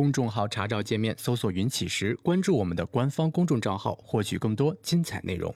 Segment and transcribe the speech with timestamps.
[0.00, 5.54] 公众号查找界面搜索“云起时”，关注我们的官方公众账号，获取更多精彩内容。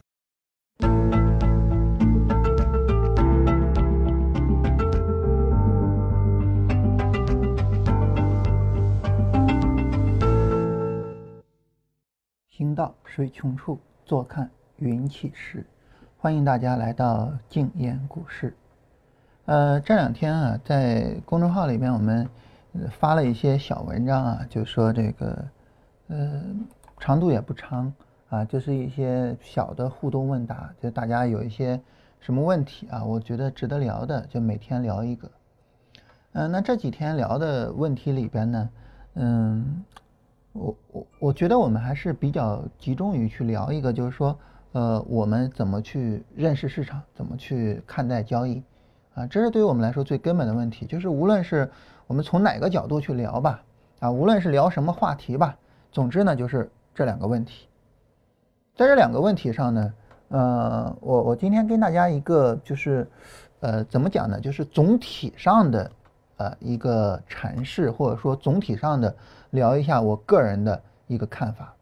[12.50, 15.64] 行到水穷处，坐看云起时。
[16.18, 18.54] 欢迎大家来到静言股市。
[19.46, 22.29] 呃，这两天啊，在公众号里面我们
[22.91, 25.45] 发了一些小文章啊，就说这个
[26.09, 26.43] 呃
[26.98, 27.93] 长度也不长
[28.29, 31.81] 啊，就是一些小的互动问答，就大家有一些
[32.21, 35.31] 什么问题啊，我觉得值得聊的，就每天聊一个。
[36.33, 38.71] 嗯，那这几天聊的问题里边呢，
[39.15, 39.84] 嗯。
[40.56, 44.39] 我我我觉得我们还是比较集中于去聊一个，就是说，
[44.70, 48.62] 呃，我们怎么去认识市场，怎么去看待交易，
[49.15, 50.87] 啊，这是对于我们来说最根本的问题。
[50.87, 51.69] 就是无论是
[52.07, 53.63] 我们从哪个角度去聊吧，
[54.01, 55.57] 啊，无论是聊什么话题吧，
[55.91, 57.69] 总之呢，就是这两个问题。
[58.77, 59.95] 在这两个问题上呢，
[60.28, 63.06] 呃，我我今天跟大家一个就是，
[63.61, 64.41] 呃，怎么讲呢？
[64.41, 65.91] 就是总体上的。
[66.37, 69.15] 呃，一个阐释或者说总体上的
[69.50, 71.73] 聊一下我个人的一个看法，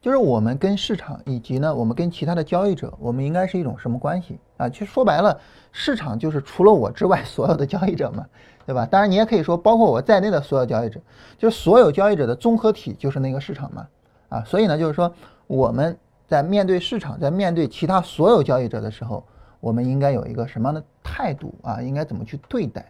[0.00, 4.68] 就是我们跟市场以及呢，我们跟其他的交易者，我们应该是一种什么关系啊？
[4.68, 5.38] 其实说白了，
[5.72, 8.24] 市场就是除了我之外所有的交易者嘛，
[8.64, 8.86] 对吧？
[8.86, 11.00] 当然你也可以说包括我在内的所有交易者，
[11.36, 13.86] 就是所有交易者的综合体就是那个市场嘛，
[14.28, 15.12] 啊，所以呢，就是说
[15.46, 15.96] 我们
[16.28, 19.24] 在面对市场，在面对其他所有交易者的时候，
[19.58, 21.82] 我们应该有一个什么样的态度啊？
[21.82, 22.84] 应该怎么去对待？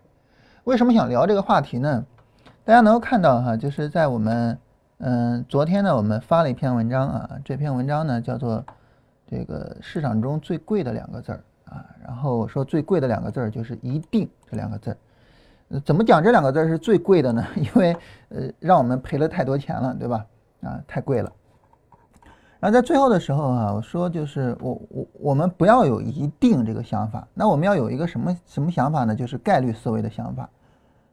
[0.65, 2.05] 为什么想聊这个话题呢？
[2.65, 4.59] 大家能够看到哈，就是在我们
[5.01, 8.65] 嗯昨天呢，我们发了一篇文章啊，这篇文章呢叫做
[9.29, 17.47] 这个市场中最贵的两个字儿啊，然后我说最贵的两个字儿就是一定这两个字儿，怎么讲这两个字儿是最贵的呢？
[17.55, 17.97] 因为
[18.31, 20.27] 呃让我们赔了太多钱了，对吧？
[20.63, 21.33] 啊，太贵了。
[22.59, 29.15] 然后在最后的时候啊，我说就是我我我们不要有一定这个想法，那我们要有一个什么什么想法呢？
[29.15, 30.51] 就是概率思维的想法。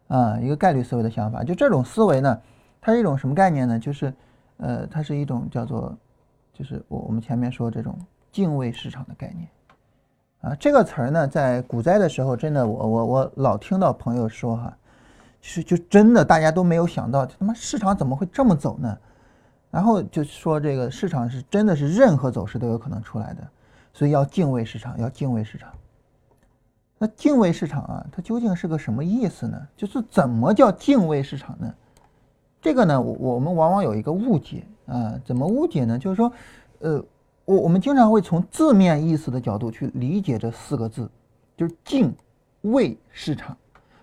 [0.07, 2.39] 啊，一个概率思维的想法，就这种思维呢，
[2.85, 3.79] 它是一种什么概念呢？
[3.79, 4.13] 就是，
[4.57, 5.97] 呃，它是一种叫做，
[6.53, 7.97] 就是我我们前面说这种
[8.31, 9.49] 敬畏市场的概念。
[10.41, 14.77] 啊，这个词儿呢，在股灾的时候，真的，我我我老听到朋友说哈，
[15.41, 18.95] 是就真的大家都没有想到，他妈市场怎么会这么走呢？
[19.71, 23.41] 然后就说这个市场是真的是任何走势都有可能出来的，
[23.93, 25.71] 所以要敬畏市场，要敬畏市场。
[26.99, 29.59] 那敬畏市场啊，它究竟是个什么意思呢？
[29.75, 31.73] 就是怎么叫敬畏市场呢？
[32.65, 35.99] 这个呢，我我们往往有一个误解啊，怎么误解呢？
[35.99, 36.31] 就是说，
[36.79, 36.99] 呃，
[37.45, 41.07] 我我们经常会从字面意思的角度去理解这四个字，
[41.55, 42.11] 就是敬
[42.61, 43.55] 畏市场。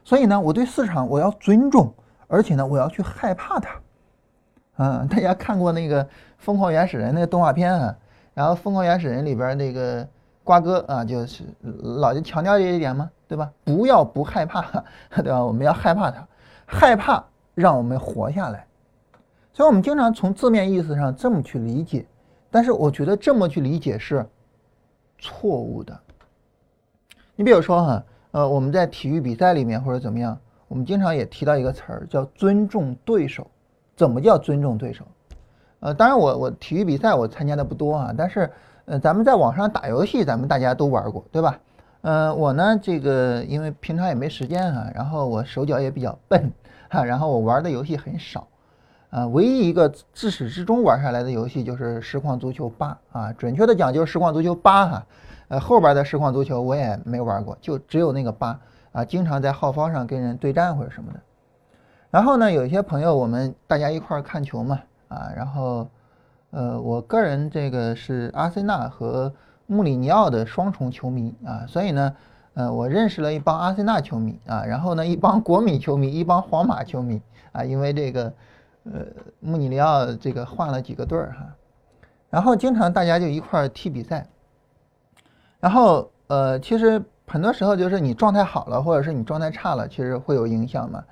[0.04, 1.92] 所以呢，我对市场我要尊重，
[2.28, 3.80] 而且呢，我要去害怕它。
[4.76, 6.04] 啊，大家看过那个
[6.38, 7.96] 《疯狂原始人》那个动画片啊？
[8.32, 10.06] 然后《疯狂原始人》里边那个。
[10.44, 11.44] 瓜哥啊，就是
[12.00, 13.48] 老就强调这一点嘛，对吧？
[13.64, 14.60] 不要不害怕，
[15.22, 15.44] 对吧？
[15.44, 16.26] 我们要害怕它，
[16.66, 18.66] 害怕让我们活下来。
[19.52, 22.06] 所以，我们经常从字面意思上这么去理解，
[22.50, 24.26] 但是我觉得这么去理解是
[25.18, 25.98] 错误的。
[27.36, 33.46] 你比如说哈，呃，我们在体育比赛里面或者怎么样，我们经常也提到一个词儿叫尊重对手。
[33.96, 35.04] 怎么叫尊重对手？
[35.80, 38.50] 呃，当然我我体育比赛我参加的不多啊，但是。
[38.84, 41.60] 呃，咱们在网上打游戏，咱们大家都玩过，对吧？
[42.00, 46.50] 嗯，我呢，这个因为平常也没时间啊，然后我手脚也比较笨
[46.92, 48.46] 哈，然后我玩的游戏很少，
[49.10, 55.06] 啊，唯一一个自始至终玩下来的游戏就是实况足球八啊，准确的讲就是实况足球八哈，
[55.48, 58.60] 呃，后边的实况足球我也没玩过，就只有那个八
[58.92, 61.20] 啊，经常在浩方上跟人对战或者什么的。
[62.10, 65.88] 然后呢，有一些朋友我们大家一块看球嘛，啊，然后。
[66.54, 69.32] 呃，我个人这个是阿森纳和
[69.66, 72.14] 穆里尼奥的双重球迷啊，所以呢，
[72.54, 77.20] 呃，我认识了一帮阿森纳球迷啊，然后呢，一帮国米球迷，一帮皇马球迷
[77.52, 78.32] 啊，因为这个，
[78.84, 79.06] 呃，
[79.40, 81.46] 穆里尼奥这个换了几个队儿哈，
[82.28, 84.26] 然后经常大家就一块儿踢比赛，
[85.60, 91.04] 然后呃，其实很多时候就是你状态好了，或者是你状态差了，其实会有影响嘛。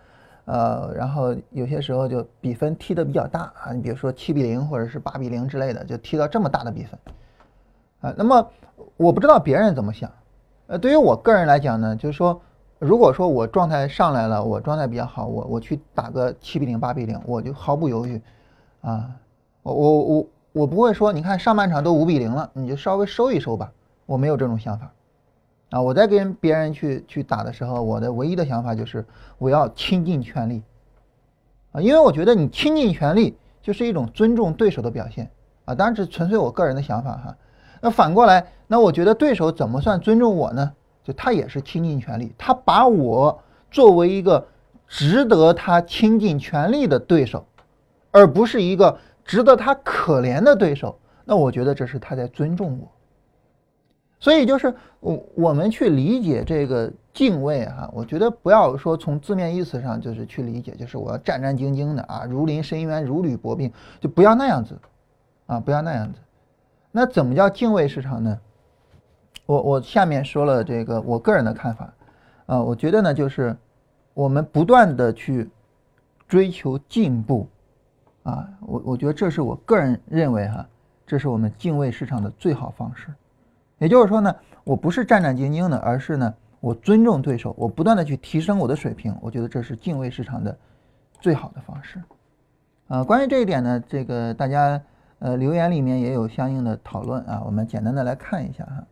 [0.46, 6.98] 呃，然后有些时候就比分踢得比较大啊，你比如说七比零或者是八比零之类的，就踢到这么大的比分，
[8.00, 8.50] 啊，那么
[8.96, 10.10] 我不知道别人怎么想，
[10.70, 12.40] 呃，对于我个人来讲呢，就是说，
[12.78, 18.22] 如果说我状态上来了，我状态比较好，我我去打个七比零八比零，我就毫不犹豫，
[18.80, 19.10] 啊，
[19.64, 23.72] 我我我我不会说，你看上半场都五比零了，你就稍微收一收吧，
[24.06, 24.92] 我没有这种想法。
[25.70, 29.04] 啊，我在跟别人去去打的时候，我的唯一的想法就是
[29.38, 30.62] 我要倾尽全力，
[31.72, 35.28] 啊，因为我觉得你倾尽全力就是一种尊重对手的表现
[35.64, 37.36] 啊，当然这纯粹我个人的想法哈。
[37.80, 40.72] 那反过来，那我觉得对手怎么算尊重我呢？
[41.02, 44.46] 就他也是倾尽全力，他把我作为一个
[44.86, 47.46] 值得他倾尽全力的对手，
[48.10, 50.98] 而不是一个值得他可怜的对手。
[51.24, 52.88] 那我觉得这是他在尊重我。
[54.18, 64.78] 所以就是我我们去理解这个敬畏哈，我觉得不要说从字面意思上就是去理解，就是我要战战兢兢的啊，如临深渊，如履薄冰，就不要那样子
[65.46, 66.18] 啊，不要那样子。
[66.92, 68.38] 那怎么叫敬畏市场呢？
[69.46, 71.92] 我我下面说了这个我个人的看法，
[72.46, 73.56] 啊，我觉得呢就是
[74.14, 75.50] 我们不断的去
[76.28, 77.48] 追求进步，
[78.22, 80.66] 啊，我我觉得这是我个人认为哈，
[81.06, 83.12] 这是我们敬畏市场的最好方式。
[83.78, 89.16] 也就是说呢，我不是战战兢兢的，而是呢，我尊重对手，我不断的去提升我的水平。
[89.20, 90.56] 我觉得这是敬畏市场的
[91.20, 92.00] 最好的方式。
[92.88, 94.80] 啊，关于这一点呢，这个大家
[95.20, 98.84] 呃留言里面也有相应的讨论啊，我们简单的来看一下哈。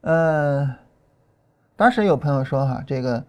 [0.00, 0.74] 呃，
[1.76, 3.22] 当时有朋友说哈，这个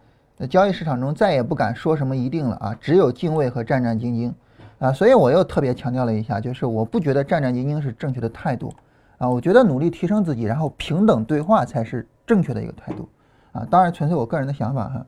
[0.49, 4.31] 交易市场中再也不敢说什么一定了啊，只有敬畏和战战兢兢
[4.79, 8.73] 啊，所以我又特别强调了一下，就是我不觉得战战兢兢是正确的态度。
[9.17, 13.09] 啊，我觉得努力提升自己，然后平等对话才是正确的一个态度，
[13.51, 15.05] 啊，当然纯粹我个人的想法哈。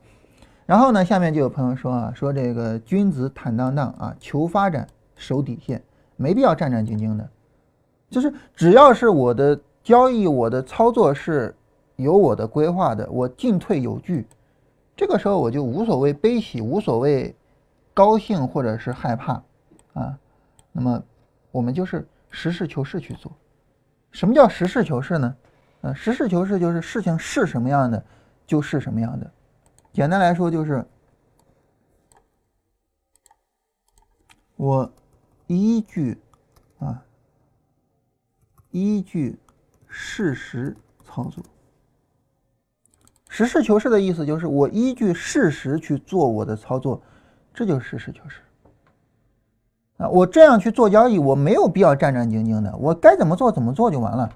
[0.66, 4.86] 然后呢，下面就有朋友说啊，说这个君子坦荡荡啊，求发展
[5.16, 5.82] 守底线，
[6.22, 7.28] 没必要战战兢兢的，
[8.08, 11.52] 就是只要是我的交易，我的操作是
[11.96, 14.24] 有我的规划的，我进退有据，
[14.96, 17.34] 这个时候我就无所谓悲喜，无所谓
[17.92, 19.42] 高兴或者是害怕，
[19.94, 20.16] 啊，
[20.70, 21.02] 那么
[21.50, 23.32] 我们就是实事求是去做。
[24.12, 25.36] 什么叫实事求是呢？
[25.80, 28.04] 呃，实事求是就是事情是什么样的，
[28.46, 29.28] 就是什么样的。
[29.92, 30.84] 简单来说就是，
[34.54, 34.90] 我
[35.52, 36.18] 依据
[36.78, 37.02] 啊，
[38.70, 39.38] 依据
[39.86, 41.44] 事实操作。
[43.28, 47.02] 实事求是的意思就是我依据事实去做我的操作，
[47.52, 48.40] 这就是实事求是。
[49.98, 54.30] 啊，我这样去做交易，我没有必要战战兢兢的，我该怎么做怎么做就完了。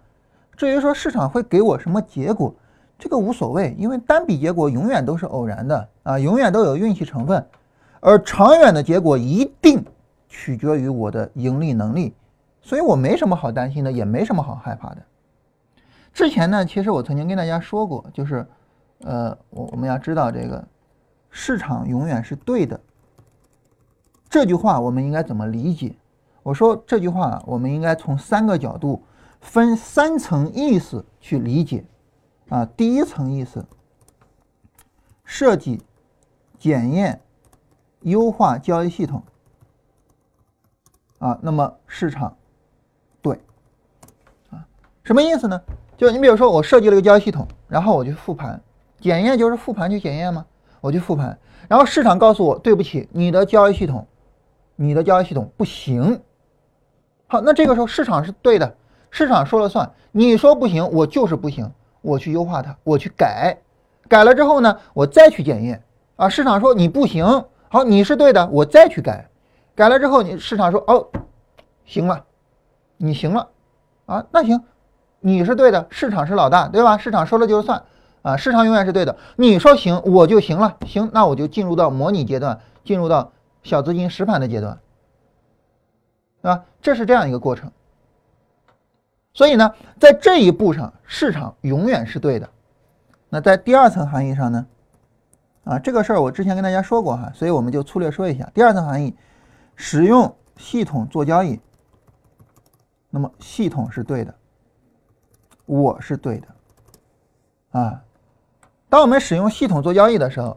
[0.55, 2.55] 至于说市场会给我什么结果，
[2.99, 7.47] 这个无所谓，因为单笔结果永远都是偶然的啊，永远都有运气成分，
[8.01, 9.83] 而长远的结果一定
[10.38, 12.15] 取决于我的盈利能力，
[12.61, 14.99] 所以我没什么好担心的，也没什么好害怕的。
[16.12, 18.47] 之前呢，其实我曾经跟大家说过，就是，
[19.00, 20.62] 呃，我我们要知道这个
[21.31, 22.79] 市场永远是对的。
[24.29, 25.97] 这句话我们应该怎么理解？
[26.43, 29.03] 我说这句话，我们应该从三个角度，
[29.41, 31.82] 分三层意思去理解。
[32.50, 33.65] 啊，第一层意思，
[35.25, 35.82] 设计、
[36.59, 37.23] 检验、
[38.03, 39.23] 优化交易系统。
[41.19, 42.37] 啊，那么市场
[43.23, 43.41] 对，
[44.51, 44.65] 啊，
[45.03, 45.61] 什么意思呢？
[45.97, 48.61] 就你比如说，我设计了一个交易系统，然后我去复盘，
[49.01, 50.45] 检验就是复盘去检验吗？
[50.81, 54.07] 我去复盘，然后市场告诉我，对不起，你的交易系统。
[54.79, 56.21] 你的交易系统不行，
[57.29, 58.77] 好，那这个时候市场是对的，
[59.11, 59.91] 市场说了算。
[60.13, 61.73] 你说不行，我就是不行，
[62.03, 63.57] 我去优化它，我去改，
[64.07, 65.83] 改了之后呢，我再去检验
[66.17, 66.29] 啊。
[66.29, 67.25] 市场说你不行，
[67.71, 69.27] 好，你是对的，我再去改，
[69.76, 71.06] 改了之后，你市场说哦，
[71.84, 72.24] 行了，
[72.96, 73.48] 你行了
[74.06, 74.65] 啊，那行，
[75.20, 76.98] 你是对的，市场是老大，对吧？
[76.98, 77.84] 市场说了就是算
[78.22, 79.17] 啊，市场永远是对的。
[79.36, 83.31] 你说行，我就行了，行，那我就进入到模拟阶段，进入到。
[83.62, 84.79] 小资金实盘的阶段，
[86.41, 86.62] 对吧？
[86.81, 87.72] 这是这样一个过程。
[89.34, 92.48] 所以呢，在这一步上，市场永远是对的。
[93.29, 94.67] 那在第二层含义上呢？
[95.65, 98.48] 啊，这个事儿我之前跟大家说过哈，所以我们就粗略说一下。
[98.55, 99.17] 第二层含义，
[99.77, 101.61] 使用系统做交易，
[103.09, 104.35] 那么系统是对的，
[105.65, 106.49] 我是对的。
[107.79, 108.03] 啊，
[108.89, 110.56] 当我们使用系统做交易的时候。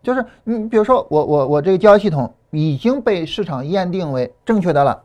[0.00, 5.02] 就是你，比如说我我我这个交易系统已经被市场验定为正确的了，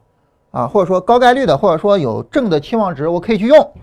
[0.52, 3.74] 啊，或者说高概率的，或者说有正的期望值，我可以去用。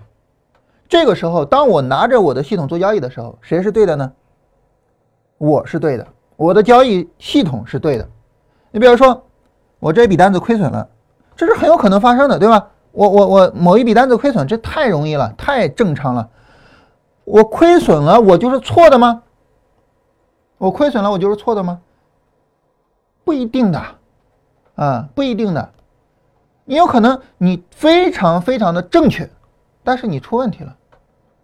[0.88, 4.12] 这个时候，当我拿着我的系统做交易的时候，谁是对的呢？
[5.36, 8.08] 我是对的，我的交易系统是对的。
[8.70, 9.20] 你比如说，
[9.80, 10.88] 我这笔单子亏损了，
[11.34, 12.68] 这是很有可能发生的，对吧？
[12.92, 16.28] 我我我某一笔单子亏损，这太容易了，太正常了。
[17.24, 19.22] 我亏损了，我就是错的吗？
[20.58, 21.80] 我亏损了，我就是错的吗？
[23.24, 23.80] 不一定的，
[24.74, 25.70] 啊，不一定的。
[26.64, 29.30] 你有可能你非常非常的正确，
[29.84, 30.76] 但是你出问题了。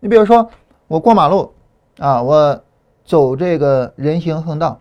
[0.01, 0.51] 你比如说，
[0.89, 1.55] 我过马路，
[1.99, 2.61] 啊，我
[3.05, 4.79] 走这个人行横道，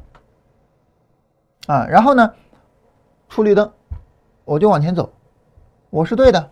[1.67, 2.33] 啊，然后呢，
[3.29, 3.71] 出绿灯，
[4.43, 5.11] 我就往前走，
[5.89, 6.49] 我是对的，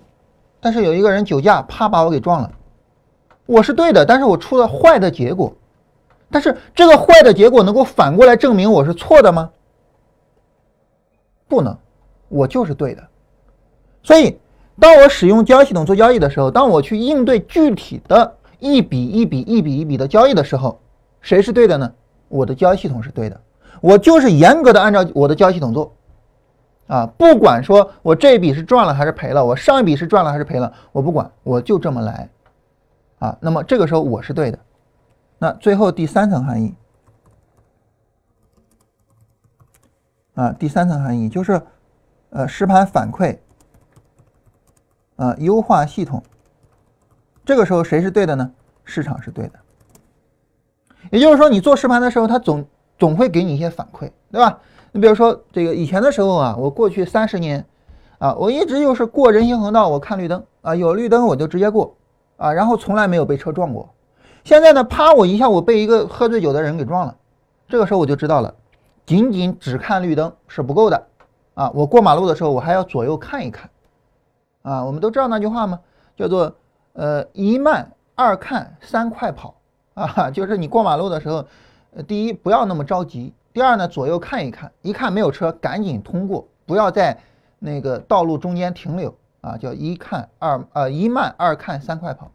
[0.59, 2.51] 但是有一个人酒驾，啪把我给撞了，
[3.45, 5.53] 我是对的，但是我出了坏的结果，
[6.29, 9.51] 但是这个坏的结果能够反过来证明我是错的吗？
[11.47, 11.77] 不能，
[12.29, 13.03] 我就是对的。
[14.01, 14.37] 所以，
[14.79, 20.79] 当我使用交易系统做交易的时候，当我去应对具体的一笔一笔、一笔一笔的交易的时候，
[21.21, 21.93] 谁是对的呢？
[22.27, 23.39] 我的交易系统是对的。
[23.79, 25.93] 我就是严格的按照我的交易系统做，
[26.93, 32.29] 啊，不管说我这笔是赚了还是赔了，我上一笔是赚了还是赔了，我不管，我就这么来，
[33.17, 34.59] 啊，那么这个时候我是对的。
[35.39, 36.75] 那最后第三层含义，
[40.35, 41.59] 啊，第三层含义就是，
[42.29, 43.39] 呃，实盘反馈，
[45.15, 46.21] 啊，优化系统，
[47.43, 48.51] 这个时候谁是对的呢？
[48.83, 49.59] 市场是对的。
[51.09, 52.63] 也就是说，你做实盘的时候，它总。
[52.99, 54.59] 总会给你一些反馈，对吧？
[54.95, 57.65] 你比如说这个以前的时候啊，我过去三十年
[58.19, 61.95] 啊，我一直就是过人行横道，我看绿灯啊，有绿灯我就直接过
[62.37, 63.89] 啊，然后从来没有被车撞过。
[64.43, 67.15] 现在呢，啪我一下我被一个喝醉酒的人给撞了，
[67.67, 68.53] 这个时候我就知道了，
[69.03, 71.07] 仅仅只看绿灯是不够的
[71.55, 73.67] 啊，我过马路的时候我还要左右看一看
[74.61, 74.85] 啊。
[74.85, 75.79] 我们都知道那句话吗？
[76.15, 76.53] 叫做
[76.93, 79.55] 呃一慢二看三快跑
[79.95, 81.43] 啊，就是你过马路的时候。
[81.95, 87.15] 呃，第一不要那么着急，第二呢，左右看一看，一看没有车，赶紧通过，不要在
[87.59, 92.31] 那个道路中间停留啊，叫一看二呃一慢二看三快跑，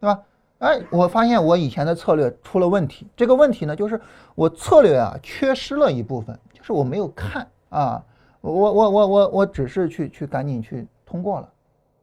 [0.00, 0.20] 对吧？
[0.58, 4.00] 哎，我发现我以前的策略出了问题，这个问题呢，就是
[4.34, 8.02] 我策略啊缺失了一部分，就是我没有看啊，
[8.40, 11.48] 我我我我我只是去去赶紧去通过了，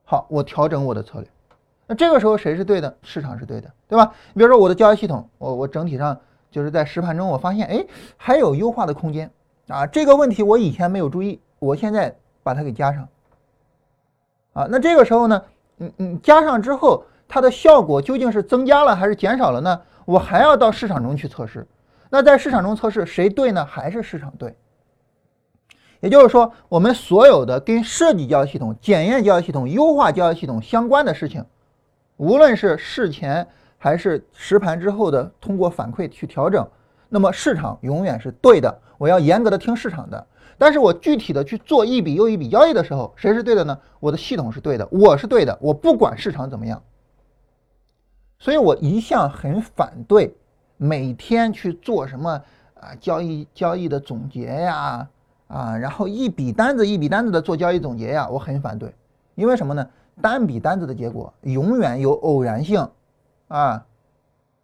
[0.06, 1.28] 好，我调整我的策略，
[1.86, 2.96] 那这个时候谁是对的？
[3.02, 4.14] 市场是对的，对吧？
[4.32, 6.18] 你比如说我的交易系统，我我整体上。
[6.52, 7.86] 就是在实盘中，我发现哎，
[8.18, 9.32] 还有优化的空间
[9.70, 9.88] 啊！
[9.88, 13.08] 这个问题我以前没有注意，我现在把它给加上
[14.52, 14.68] 啊。
[14.70, 15.42] 那这个时候呢，
[15.80, 19.82] 嗯嗯，加上之后，它的效果究竟是增加了还是减少了呢？
[20.04, 21.66] 我还要到市场中去测试。
[22.10, 23.64] 那在市场中测试谁对呢？
[23.64, 24.54] 还是市场对？
[26.02, 31.46] 也就是说，我们所有的跟设计交易系统、检验交易系统、优化交易系统相关的事情，
[32.18, 33.48] 无论是事前。
[33.84, 36.64] 还是实盘之后的通过反馈去调整，
[37.10, 38.80] 那么市场永远是对的。
[39.00, 43.76] 我要严格的听市场的，但是我具体的去做一笔又一笔交易的时候，谁是对的呢？
[44.00, 46.80] 我的系统是对的，我是对的，我不管市场怎么样。
[48.38, 50.36] 所以我一向很反对
[50.78, 52.40] 每天去做什么
[52.76, 55.08] 啊交易交易的总结呀
[55.48, 58.94] 啊，然后一笔单子一笔单子的做交易总结呀，我很反对。
[59.34, 59.90] 因为什么呢？
[60.22, 62.88] 单笔单子的结果永远有偶然性。
[63.52, 63.86] 啊，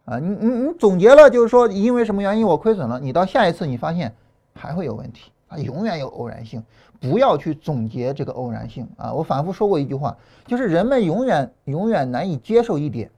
[0.06, 4.16] 啊，你你你总结了，就是说因为什么原因我亏损了，你到下一次你发现
[4.54, 6.64] 还会有问题啊，永远有偶然性，
[7.02, 9.14] 不要去总结这个偶然性啊。
[9.14, 10.16] 我反复说过一句话，
[10.46, 13.12] 就是人们永远永远难以接受一点，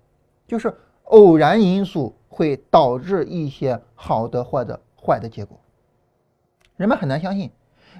[0.48, 5.56] 就是偶然因素会导致一些好的或者坏的结果，
[6.78, 7.52] 人们很难相信，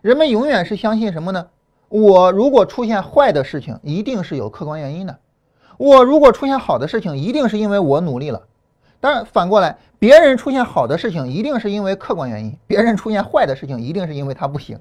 [0.02, 1.48] 人们永远是相信什么呢？
[1.88, 5.20] 我如果出现坏的事情，一定是有客观原因的。
[5.80, 8.42] 我如果出现好的事情，一定是因为我努力了。
[9.00, 14.78] 当然，反过来，别人出现好的事情，一定是因为客观原因；别人出现坏的事情，一定是因为他不行。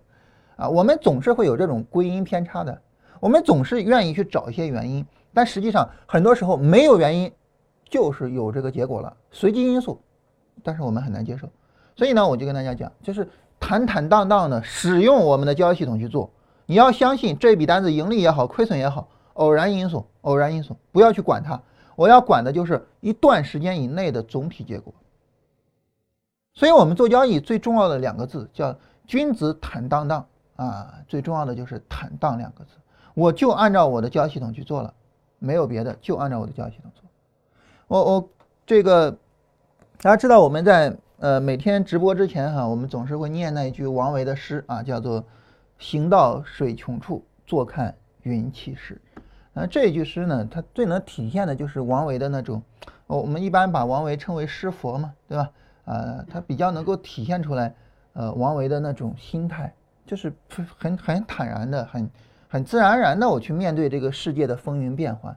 [0.57, 2.76] 啊，我们总是会有这种归因偏差的。
[3.21, 7.31] 我们总是愿意去找一些原因，但实际上很多时候没有原因，
[7.88, 10.00] 就是有这个结果了，随机因素。
[10.64, 11.49] 但是我们很难接受。
[11.95, 13.28] 所以呢，我就跟大家讲，就是
[13.61, 16.28] 坦坦荡荡的使用我们的交易系统去做。
[16.67, 19.07] 你要相信这笔单子盈利也好，亏损也好。
[19.35, 21.61] 偶然因素，偶然因素，不要去管它。
[21.97, 24.94] 我要管的就是一段时间以内的总体结果。
[26.54, 32.70] 所以，我们做交易最重要的两个字叫“君子坦荡荡”啊，最重要的就是“坦荡”两个字。
[33.14, 34.92] 我就按照我的交易系统去做了，
[35.38, 37.04] 没有别的，就按照我的交易系统做。
[37.88, 38.28] 我我
[38.66, 39.11] 这个
[40.00, 45.25] 大家知道，我们在呃每天直播之前哈，我们总是会念那一句王维的诗啊，叫做
[45.78, 49.00] “行到水穷处，坐看云起时”。
[49.61, 52.62] 那这一句诗呢，它最能体现的就是王维的那种，
[53.09, 55.50] 我们一般把王维称为诗佛嘛，对吧？
[55.85, 57.75] 呃，他比较能够体现出来，
[58.12, 59.75] 呃，王维的那种心态，
[60.07, 60.33] 就是
[60.79, 62.09] 很很坦然的，很
[62.47, 65.37] 很自然而然的，我去面对这个世界的风云变幻，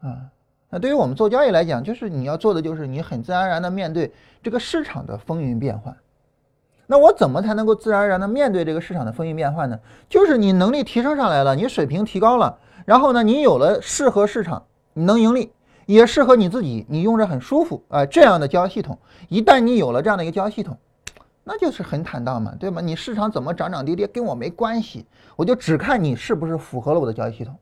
[0.00, 0.26] 啊，
[0.68, 4.12] 那对于我们做交易来讲，就是你要做的就是你很自然而然的面对
[4.42, 5.96] 这个市场的风云变幻。
[6.86, 9.78] 那我怎么才能够自然而然的面对这个市场的风云变幻呢？
[10.10, 12.58] 就是你能力提升上来了，你水平提高了。
[12.84, 15.52] 然后呢，你有了适合市场，你能盈利，
[15.86, 18.98] 也适合你自己，你用着很舒服啊，这样的交易系统，
[19.28, 20.76] 一旦你有了这样的一个交易系统，
[21.44, 22.80] 那就是很坦荡嘛，对吗？
[22.80, 27.56] 你市场怎么涨涨跌跌跟我没关系，我就只看你是不是符合了我的交易系统。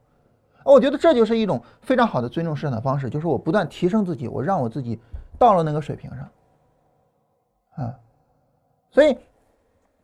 [0.62, 5.00] 我觉得这就是一种非常好的尊重市场的方式，就是我不断提升自己，我让我自己
[5.38, 7.94] 到了那个水平上，啊，
[8.90, 9.16] 所以，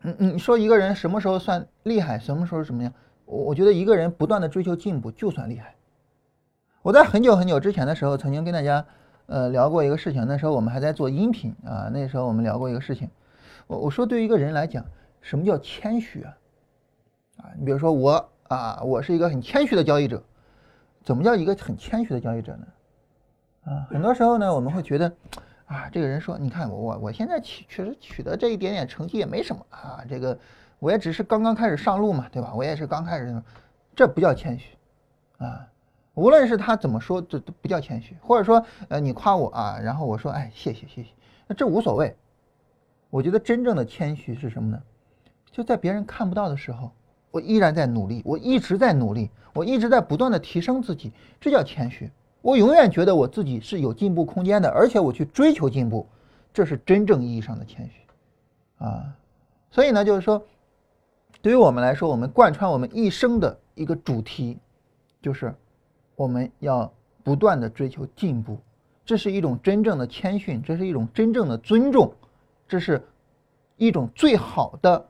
[0.01, 2.93] 嗯，你说一个人什么时候算厉害，什么时候怎么样？
[3.26, 5.75] 我我觉得一个人不断的追求进步就算厉害。
[6.80, 8.87] 我在很久很久之前的时候，曾经跟大家
[9.26, 13.11] 呃聊过一个事情，那时候我们还在做音频啊，那时候我们聊过一个事情，
[13.66, 14.85] 我我说对于一个人来讲，
[15.21, 16.38] 什么叫谦虚啊？
[17.38, 20.23] 啊，你比如说我啊，我是一个很谦虚的交易者。
[21.02, 22.66] 怎么叫一个很谦虚的交易者呢？
[23.64, 25.12] 啊，很多时候呢，我们会觉得，
[25.66, 30.38] 啊，这个人说，你看我我我现在取确实取得这一点点成绩也没什么啊，这个
[30.78, 32.52] 我也只是刚刚开始上路嘛，对吧？
[32.54, 33.42] 我也是刚开始，
[33.95, 34.76] 这不叫谦虚
[35.38, 35.66] 啊。
[36.14, 38.16] 无论是他怎么说，这都不叫谦虚。
[38.23, 41.09] 或者说，呃，你夸我啊，然后我说，哎，谢谢谢谢，
[41.47, 42.16] 那这无所谓。
[43.11, 44.83] 我觉得真正的谦虚是什么呢？
[45.50, 46.90] 就在别人看不到的时候。
[47.33, 52.11] 我依然在努力，我一直在努力，我一直在不断的提升自己，这叫谦虚。
[52.40, 56.06] 我永远觉得我自己是有进步空间的，而且我去追求进步，
[56.54, 58.00] 这是真正意义上的谦虚
[58.78, 59.14] 啊。
[59.71, 60.42] 所以呢，就是说，
[61.43, 64.59] 对于我们来说，我们贯穿我们一生的一个主题，
[65.23, 65.55] 就是
[66.14, 68.59] 我们要不断的追求进步，
[69.05, 72.12] 这是一种真正的谦逊，这是一种真正的尊重，
[72.66, 73.07] 这是
[73.76, 75.07] 一种最好的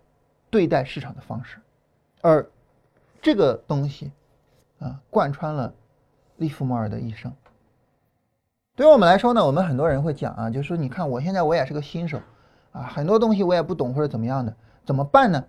[0.51, 1.59] 对待市场的方式。
[2.21, 2.47] 而
[3.23, 4.11] 这个东西
[4.79, 5.73] 啊，贯穿了
[6.37, 7.33] 利弗莫尔的一生。
[8.75, 12.21] 对于我们来说呢，我们很多人会讲啊，就是说，你看我现在我也是个新手
[12.73, 14.55] 啊，很多东西我也不懂或者怎么样的，
[14.85, 15.43] 怎么办呢？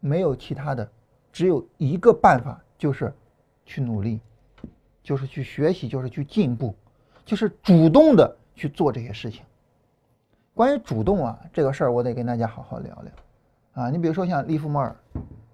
[0.00, 0.90] 没有其他的，
[1.30, 3.12] 只有一个办法，就是
[3.64, 4.20] 去努力，
[5.02, 6.74] 就是去学习，就是去进步，
[7.24, 9.44] 就是主动的去做这些事情。
[10.54, 13.90] 关于主动啊这个事儿，我得跟大家好好聊聊啊。
[13.90, 14.96] 你比如说像利弗莫尔。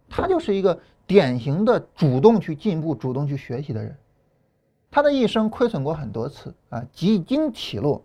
[0.09, 3.94] 他就是一个典型的主动去进步、主动去学习的人。
[4.88, 8.01] 他的一生亏损过很多次啊，几经起落，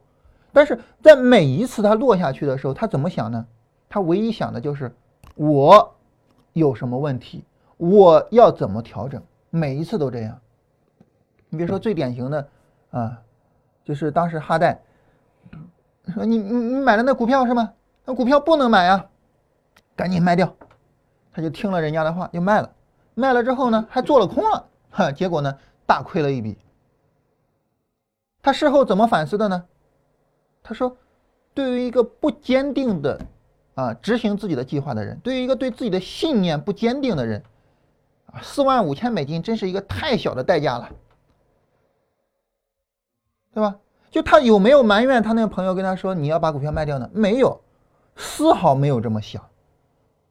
[0.51, 3.45] 但是在每一次他落下去的时候，他怎么想呢？
[3.87, 4.91] 他唯一想的就是
[5.35, 5.95] 我
[6.53, 7.43] 有什么问题，
[7.77, 9.21] 我要怎么调整。
[9.49, 10.39] 每一次都这样。
[11.49, 12.47] 你比如说最典型的
[12.91, 13.21] 啊，
[13.83, 14.81] 就是当时哈代
[16.13, 17.73] 说：“你你你买了那股票是吗？
[18.05, 19.09] 那股票不能买啊，
[19.95, 20.53] 赶紧卖掉。”
[21.33, 22.73] 他就听了人家的话，就卖了。
[23.13, 26.57] 卖了之后呢，还做了空了，哈，结果呢，大亏了一笔。
[28.41, 29.65] 他事后怎么反思的呢？
[30.63, 30.97] 他说
[31.53, 33.19] ：“对于一个不坚定的
[33.73, 37.41] 啊，执行自己的计划的人，对于一个对自己的信念不坚定的人，
[38.25, 40.89] 啊，四万五千美金真是一个太小的代价了，
[43.53, 43.77] 对吧？
[44.09, 47.09] 就他有没有埋怨他那个朋友跟他说你要把股票卖掉呢？
[47.13, 47.61] 没有，
[48.17, 49.41] 丝毫没有这么想。”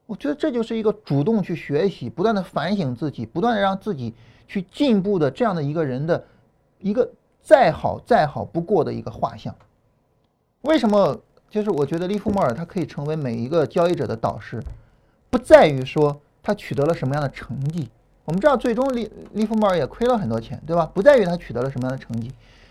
[0.04, 4.14] 我觉得这就是一个主动去学习、不断的反省自己、不断的让自己
[4.46, 6.22] 去进步的这样的一个人的
[6.78, 9.54] 一个再好再好不过的一个画像。
[10.62, 11.18] 为什么？
[11.50, 14.62] 就是我觉得利弗莫尔他可以成为每一个交易者的导师，
[15.28, 17.90] 不在于说他取得了什么样的成绩。
[18.24, 20.88] 我们知道，最终利利弗莫尔也亏了很多钱，对吧？
[20.94, 22.28] 不在于他取得了什么样的成绩，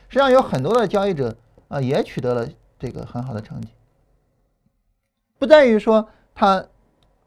[0.08, 1.36] 实际上有很多的交易者
[1.68, 2.48] 啊也取得了
[2.80, 3.68] 这个很好的成绩，
[5.38, 6.66] 不在于说他。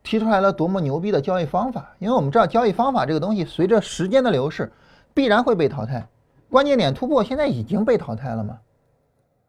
[0.05, 4.73] 提出来了多么牛逼的交易方法，因为我们知道交易方法这个东西随着时间的流逝
[5.15, 6.09] 必然会被淘汰，
[6.51, 8.59] 关键点突破现在已经被淘汰了嘛，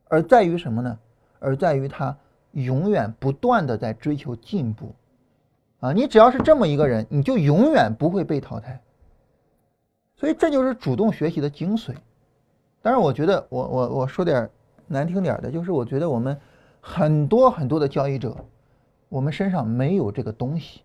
[0.10, 1.00] 而在于什么呢？
[1.44, 2.18] 而在于他
[2.52, 4.96] 永远不断的在追求进步，
[5.80, 8.82] 啊，你只要是这么一个人，你就永远不会被淘汰，
[10.16, 11.94] 所以这就是主动学习的精髓。
[12.82, 14.50] 当然，我觉得我我我说点
[14.88, 16.40] 难听点的，就是我觉得我们
[16.80, 18.36] 很多很多的交易者。
[19.10, 20.82] 我们身上没有这个东西，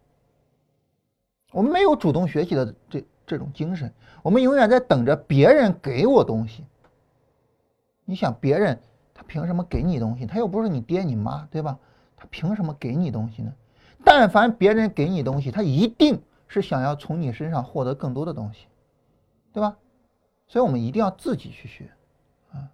[1.51, 3.90] 我们没有主动学习的这这种精神，
[4.23, 6.66] 我们永远在等着别人给我东西。
[8.05, 8.79] 你想，别人
[9.28, 10.26] 凭什么给你东西？
[10.26, 11.78] 他又不是你爹你妈，对吧？
[12.16, 13.52] 他凭什么给你东西呢？
[14.02, 18.66] 但凡别人给你东西，他一定是想要从你身上获得更多的东西，
[19.52, 19.76] 对吧？
[20.48, 21.90] 所以我们一定要自己去学
[22.52, 22.66] 啊！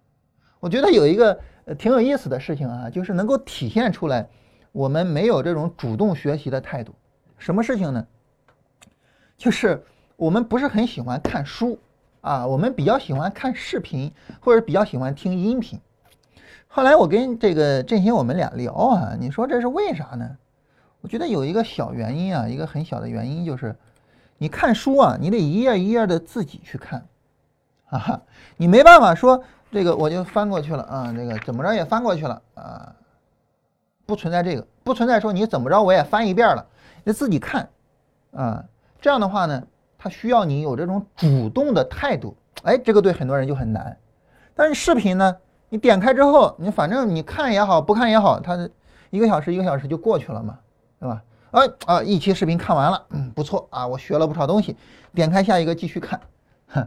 [0.60, 1.38] 我觉得有一个
[1.76, 4.28] 挺有意思的事情啊，就是能够体现出来。
[4.70, 6.94] 我们没有这种主动学习的态度，
[7.36, 8.06] 什么事情呢？
[9.36, 9.84] 就是
[10.16, 11.78] 我们不是很喜欢看书
[12.20, 15.80] 啊，我们比较喜欢看视频，或者比较喜欢听音频。
[16.76, 20.28] 后来我跟这个振兴我们俩聊啊，你说这是为啥呢？
[21.02, 23.76] 我觉得有一个小原因啊，一个很小的原因就是，
[24.38, 27.06] 你看书啊，你得一页一页的自己去看，
[27.90, 28.20] 啊，
[28.56, 32.92] 你没办法说这个我就翻过去了啊，这个怎么着也翻过去了啊。
[34.04, 36.66] 不存在这个，不存在说你怎么着我也翻一遍了，
[37.04, 37.68] 你自己看
[38.32, 38.64] 啊。
[39.00, 39.62] 这样的话呢，
[39.96, 42.36] 它需要你有这种主动的态度。
[42.64, 43.96] 哎，这个对很多人就很难。
[44.56, 45.36] 但是视频呢，
[45.68, 48.68] 你点开之后，你反正你看也好，不看也好，它
[49.10, 50.58] 一个小时一个小时就过去了嘛，
[50.98, 51.22] 对吧？
[51.50, 54.76] 啊啊，一期视频看完了，嗯，不错啊，我学了不少东西。
[55.14, 56.20] 点开下一个继续看。
[56.68, 56.86] 哼，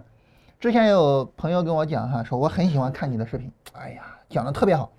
[0.59, 4.91] 之前有朋友跟我讲哈，说我很喜欢看你的视频，哎呀，讲的特别好。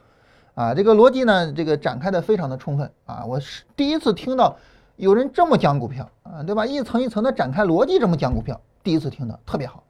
[0.55, 3.25] 啊，这个逻辑呢，这个展开的非常的充分啊！
[3.25, 4.57] 我是第一次听到
[4.97, 6.67] 有人这么讲股票啊，对吧？
[6.67, 9.85] 一层一层的展开逻辑这么讲股票，第一次听到，特别好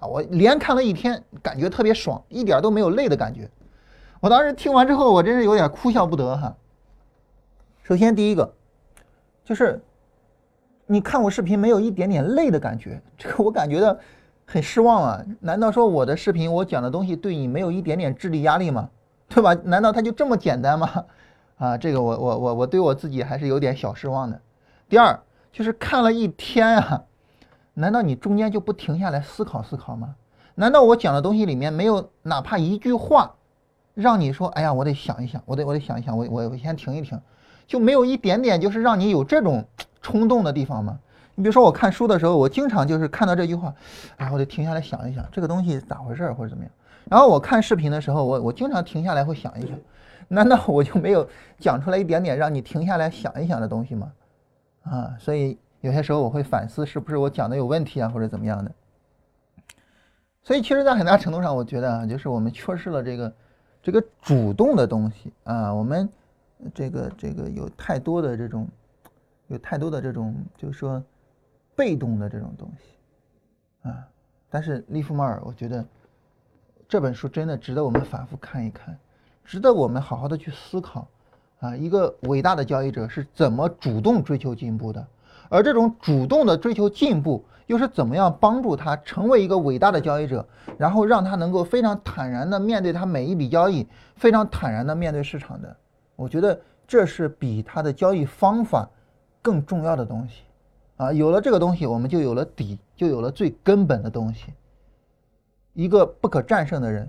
[0.00, 0.06] 啊！
[0.06, 3.50] 我连看了一天，感觉特别爽，一点都没有累的感觉。
[4.20, 6.56] 我当时听完之后，我真是有点哭笑不得哈。
[7.82, 8.54] 首先第一个
[9.44, 9.80] 就是
[10.86, 13.96] 你看我视频没有一点点累的感觉，这个我感觉到
[14.46, 15.24] 很失望啊！
[15.40, 18.88] 难道说我的视频我讲的东西对你没有一点点智力压力吗？
[19.28, 19.54] 对吧？
[19.64, 21.04] 难道它就这么简单吗？
[21.58, 24.40] 啊，这个我我我我对我自己还是有点小失望的。
[24.88, 25.20] 第二
[25.52, 27.04] 就是看了一天啊，
[27.78, 30.14] 难道你中间就不停下来思考思考吗？
[30.56, 33.32] 难道我讲的东西里面没有哪怕一句话，
[33.94, 37.20] 让你说，哎呀，我得想一想，我得我得想一想，我我我先停一停，
[37.68, 39.64] 就没有一点点就是让你有这种
[40.02, 40.98] 冲动的地方吗？
[41.36, 43.72] 你比如说我看书的时候，我经常就是看到这句话，
[44.16, 46.72] 哎，我得停下来想一想，这个东西咋回事或者怎么样。
[47.08, 49.78] 然后我看视频的时候，我我经常停下来会想一想，
[50.26, 51.28] 难道我就没有
[51.60, 54.10] 讲出来一点点让你停下来想一想的东西吗？
[54.82, 58.72] 啊，所以有些时候我会反思是不是我讲的有问题啊，或者怎么样的。
[60.42, 63.32] 所以其实，在很大程度上，我觉得啊，就是我们缺失了这个
[63.82, 66.08] 这个主动的东西啊，我们
[66.74, 68.68] 这个这个有太多的这种
[69.46, 71.02] 有太多的这种就是说
[71.74, 74.06] 被动的这种东西啊。
[74.48, 75.84] 但是利弗莫尔，我觉得。
[76.90, 78.98] 这本书真的值得我们反复看一看，
[79.44, 81.06] 值得我们好好的去思考，
[81.60, 85.06] 啊，一个伟大的交易者是怎么主动追求进步的，
[85.48, 95.76] 而这种主动的追求进步又是怎么样帮助他成为一个伟大的交易者，然后让他能够非常坦然的面对他每一笔交易，非常坦然的面对市场的。
[96.16, 98.88] 我觉得这是比他的交易方法
[99.42, 100.42] 更重要的东西，
[100.96, 104.52] 啊，有了这个东西，我们就有了底，就有了最根本的东西。
[105.74, 107.08] 一个不可战胜的人，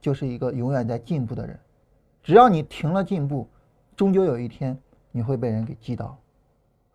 [0.00, 1.58] 就是一个永远在进步的人。
[2.22, 3.48] 只要你停了进步，
[3.94, 4.76] 终究有一天
[5.12, 6.18] 你会被人给击倒。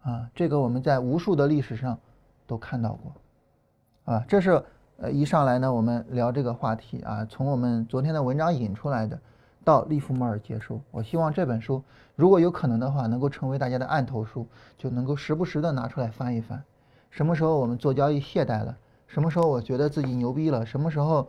[0.06, 1.98] 啊，这个我们在无数的历史上
[2.46, 4.13] 都看到过。
[4.13, 4.63] 啊，这是
[4.98, 9.20] 呃一上来呢，我们聊这个话题啊，从我们昨天的文章引出来的，
[9.63, 10.80] 到利弗莫尔结束。
[10.91, 11.84] 我希望这本书
[12.15, 14.46] 如果有可能的话，能够成为大家的案头书，
[14.78, 16.63] 就能够时不时的拿出来翻一翻。
[17.10, 18.78] 什么时候我们做交易懈怠了？
[19.08, 20.63] 什么时候我觉得自己牛逼了？
[20.63, 21.28] 什么时候，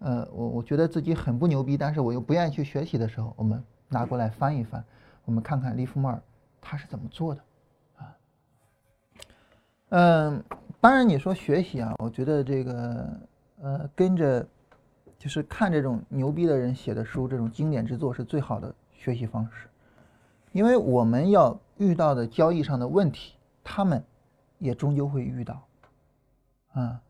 [0.00, 4.82] 呃，我我觉得自己很不牛逼，但是我又不愿意去学习的时候，我们拿过来翻一翻，
[5.24, 6.20] 我们看看利弗莫尔
[6.60, 7.40] 他是怎么做的，
[9.90, 10.42] 嗯，
[10.80, 13.20] 当然你说学习啊，我觉得这个，
[13.62, 14.44] 呃，跟着
[15.16, 19.68] 就是看这种牛逼的人写的书，这种经典之作是最好的学习方式，
[20.50, 24.02] 因为我们要遇到的交易上的问题，他们
[24.58, 25.62] 也终究会遇到，
[26.72, 27.00] 啊。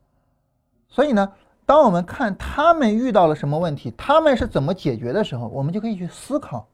[0.88, 1.32] 所以呢，
[1.64, 6.68] 当我们看他们遇到了什么问题，他们是怎么解决的时候，我们就可以去思考，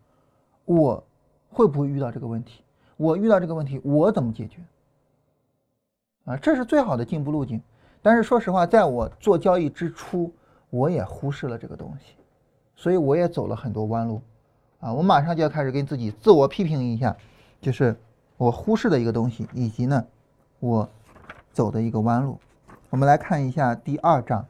[0.65, 1.03] 我
[1.49, 2.65] 会不会遇到这个问题？
[2.97, 4.61] 我遇到这个问题，我怎么解决？
[6.25, 7.61] 啊，这是最好的进步路径。
[8.01, 10.33] 但是说实话，在我做交易之初，
[10.71, 12.15] 我也忽视了这个东西，
[12.75, 14.21] 所以我也走了很多弯路。
[14.81, 17.17] 啊，我马上就要开始跟自己自我批评一下，
[17.61, 17.97] 就是
[18.37, 20.05] 我忽视的一个东西，以及呢，
[20.59, 20.89] 我
[21.53, 22.39] 走的一个弯路。
[22.91, 24.45] 我们来看一下第二章，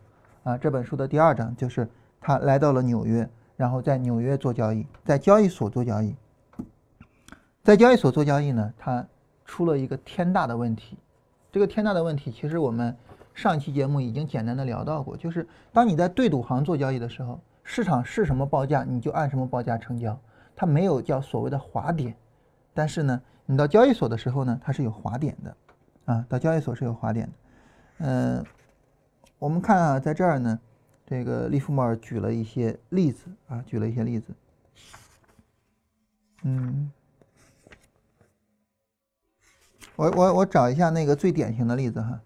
[0.44, 1.86] 啊，这本书的第二章就是
[2.20, 6.14] 他来到了纽约，然后在纽约做交易，在交易所做交易，
[7.62, 9.06] 在交易所做交易呢，他
[9.44, 10.96] 出了一个天大的问题。
[11.52, 12.96] 这个天大的问题，其实我们
[13.34, 20.18] 上期节目已经简单的聊到过，就是当你在对赌行做交易的时候，市场是什么报价，你就按什么报价成交，
[20.56, 22.16] 它没有叫所谓的滑点。
[22.72, 25.56] 但是呢，你到交易所的时候呢，它是有滑点的，
[26.06, 27.32] 啊，到交易所是有滑点的。
[27.98, 28.44] 嗯，
[29.38, 30.58] 我们看啊，在这儿呢，
[31.04, 34.32] 这个利弗莫尔举了一些例子啊，举了一些例子。
[36.44, 36.90] 嗯，
[39.96, 42.20] 我我我找一下那个最典型的例子哈。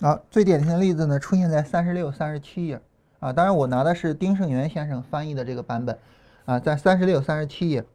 [0.00, 2.80] 好，最典型的例子呢，出现在三十六、三十七页。
[3.20, 5.98] 啊，当然我拿的是丁胜元先生翻译的这个版本，
[6.44, 7.86] 啊，在三十六、三十七页。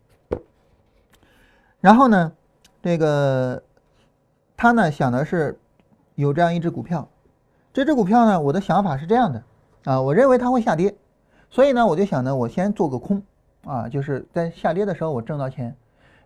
[1.81, 2.33] 然后呢，
[2.81, 3.63] 这个
[4.57, 5.59] 他呢想的是
[6.15, 7.07] 有这样一只股票，
[7.71, 9.43] 这只股票呢，我的想法是这样的
[9.85, 10.95] 啊，我认为它会下跌，
[11.49, 13.21] 所以呢，我就想呢，我先做个空
[13.63, 15.75] 啊，就是在下跌的时候我挣到钱，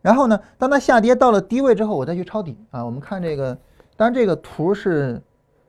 [0.01, 2.83] 然后呢，当它下跌到了低位之后，我再去抄底啊。
[2.83, 3.57] 我们看这个，
[3.97, 5.21] 当然这个图是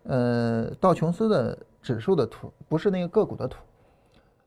[0.04, 3.58] 呃道琼斯的指数的图，不是那个个股的图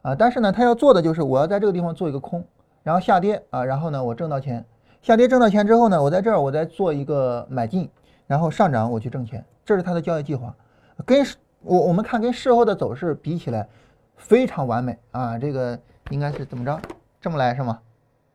[0.02, 0.16] 啊。
[0.16, 2.44] 但是呢，他要做的就是我要在这个地方做一个空，
[2.84, 4.66] 然后下跌啊，然后呢我挣到钱。
[5.02, 7.90] 下跌挣到钱之后呢，我在这儿我再做一个买进，
[8.26, 10.54] 然后上涨我去挣钱，这是他的交易计划，
[11.06, 11.26] 跟
[11.62, 13.68] 我我们看跟事后的走势比起来
[14.16, 15.80] 非常完美啊，这个
[16.10, 16.80] 应该是怎么着
[17.22, 17.80] 这么来是吗？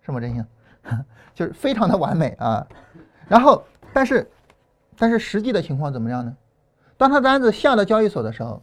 [0.02, 0.20] 是吗？
[0.20, 0.44] 真心
[1.34, 2.66] 就是非常的完美啊。
[3.28, 4.30] 然后但是
[4.96, 6.36] 但是实际的情况怎么样呢？
[6.96, 8.62] 当他单子下到交易所的时候，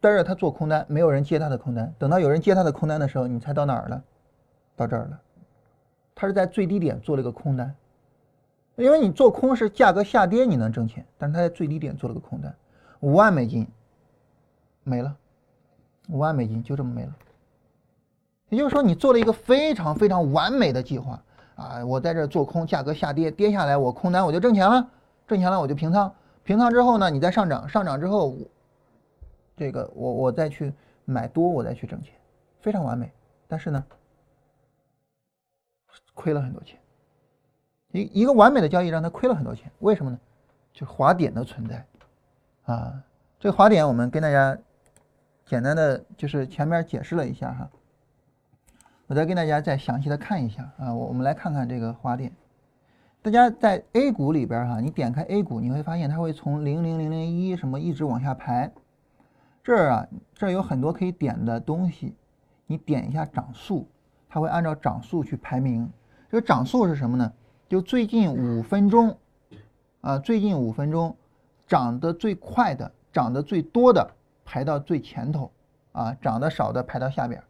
[0.00, 4.02] 但是他做空单，没有人接他的空单，等到有人接他的空单的时候，你猜到哪儿了？
[4.74, 5.20] 到这儿了。
[6.14, 7.74] 他是在最低点做了一个空单，
[8.80, 12.54] 因为你做空是价格下跌你能挣钱，但是他在最低点做了个空单，
[13.00, 13.66] 五万美金
[14.82, 15.16] 没了，
[16.08, 17.14] 五万美金就这么没了。
[18.48, 21.22] 也就是说，你做了一个非常非常完美的计划
[21.54, 21.84] 啊！
[21.84, 24.90] 我在这做空，价格下跌，跌下来我空单我就挣钱了，
[25.28, 26.12] 挣钱了我就平仓，
[26.42, 28.34] 平仓之后呢，你再上涨，上涨之后，
[29.56, 30.72] 这个我我再去
[31.04, 32.14] 买多，我再去挣钱，
[32.60, 33.12] 非常完美。
[33.46, 33.84] 但是呢？
[36.14, 36.79] 亏了很多钱，
[37.92, 40.18] 一一个完美的交易让他亏了很多钱，为什么呢？
[40.72, 41.84] 就是滑点的存在
[42.64, 43.02] 啊。
[43.38, 44.56] 这个滑点我们跟大家
[45.46, 47.70] 简单的就是前面解释了一下哈，
[49.06, 50.94] 我再跟大家再详细的看一下啊。
[50.94, 52.32] 我我们来看看这个滑点。
[53.22, 58.72] 大家在 A 股里边哈，你点开 A 股，你会发现它会从零零零零一什么一直往下排。
[59.62, 62.14] 这儿啊，这儿有很多可以点的东西，
[62.66, 63.86] 你点一下涨速，
[64.28, 65.90] 它会按照涨速去排名。
[66.30, 67.30] 这个涨速是什么呢？
[67.70, 69.16] 就最近五分钟，
[70.00, 71.16] 啊，最近五分钟
[71.68, 74.10] 涨得最快的、涨得最多的
[74.44, 75.52] 排到最前头，
[75.92, 77.40] 啊，涨得少的排到下边。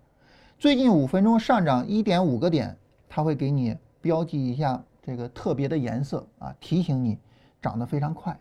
[0.59, 2.77] 最近五分钟上涨一点五个点，
[3.09, 7.19] 它会给你标记一下这个特别的颜色，啊，提醒你
[7.63, 8.39] 涨得非常快。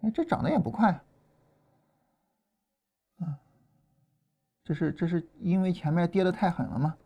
[0.00, 0.88] 哎，这涨得也不快，
[3.18, 3.36] 啊，
[4.64, 6.96] 这是这是因为前面跌得太狠了吗？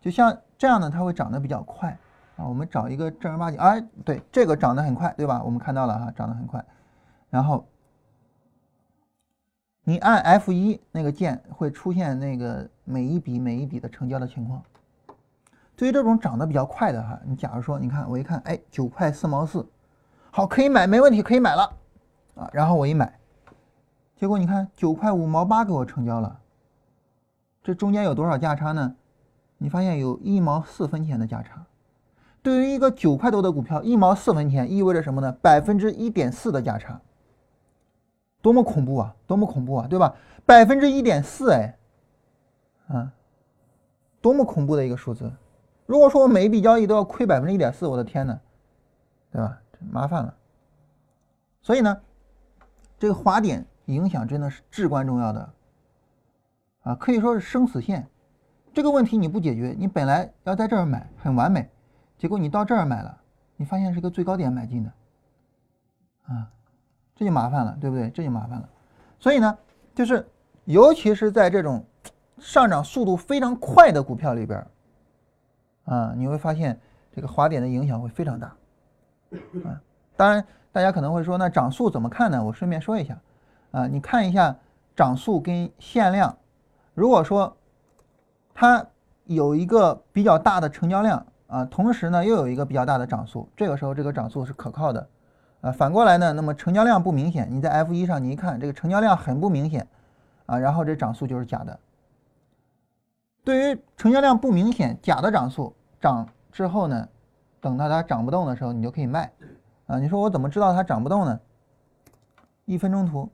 [0.00, 1.96] 就像这样的，它会涨得比较快
[2.36, 2.46] 啊。
[2.46, 5.42] 我们找一个正儿八经，哎，对，这个涨得很快，对吧？
[5.44, 6.64] 我们看到了哈，涨得很快。
[7.30, 7.66] 然后
[9.84, 14.62] 你按 F 一那个键，会出现那个每一笔每一笔的成交的情况。
[15.76, 19.64] 对于这种涨得比较快的哈，你假如说，你看我一看，哎，九块四毛四，
[20.30, 21.72] 好，可以买，没问题，可以买了
[22.34, 22.50] 啊。
[22.52, 23.18] 然后我一买，
[24.16, 26.40] 结果你看九块五毛八给我成交了，
[27.62, 28.94] 这中间有多少价差呢？
[29.58, 31.66] 你发现有一毛四分钱的价差，
[32.42, 35.32] 对于一个九块多的股票，一毛四分钱意味着什么呢？
[35.42, 37.00] 百分之一点四的价差，
[38.40, 39.14] 多么恐怖啊！
[39.26, 40.14] 多么恐怖啊，对吧？
[40.46, 41.76] 百分之一点四，哎，
[42.86, 43.12] 啊，
[44.20, 45.30] 多么恐怖的一个数字！
[45.86, 48.38] 如果说我每一笔交易都要亏百分之一点四，我的天呐，
[49.32, 49.60] 对吧？
[49.90, 50.34] 麻烦了。
[51.60, 52.00] 所以呢，
[52.98, 55.52] 这个滑点影响真的是至关重要的，
[56.82, 58.08] 啊，可以说是生死线。
[58.78, 61.68] 这个问题你不解决，你本来要在这儿买很完美，
[62.16, 63.20] 结果你到这儿买了，
[63.56, 64.92] 你发现是个最高点买进的，
[66.28, 66.48] 啊，
[67.16, 68.08] 这就麻烦了，对不对？
[68.10, 68.68] 这就麻烦了。
[69.18, 69.58] 所以呢，
[69.96, 70.24] 就是
[70.64, 71.84] 尤其是在这种
[72.38, 74.64] 上涨速度非常快的股票里边，
[75.86, 76.78] 啊，你会发现
[77.10, 78.46] 这个滑点的影响会非常大，
[79.64, 79.82] 啊，
[80.16, 82.44] 当然大家可能会说，那涨速怎么看呢？
[82.44, 83.18] 我顺便说一下，
[83.72, 84.56] 啊，你看一下
[84.94, 86.38] 涨速跟限量，
[86.94, 87.52] 如果说。
[88.60, 88.84] 它
[89.26, 95.08] 有一个比较大的成交量啊，同时呢又有一个比较大的涨速，这个时候这个涨速是可靠的，
[95.60, 99.86] 啊，反过来呢，那么成交量不明显，你在 F 一上你一看这个成交量很不明显，
[100.46, 101.78] 啊，然后这涨速就是假的。
[103.44, 107.08] 对于成交量不明显假的涨速涨之后呢，
[107.60, 109.30] 等到它涨不动的时候，你就可以卖，
[109.86, 111.38] 啊，你说我怎么知道它涨不动呢？
[112.64, 113.30] 一分钟图，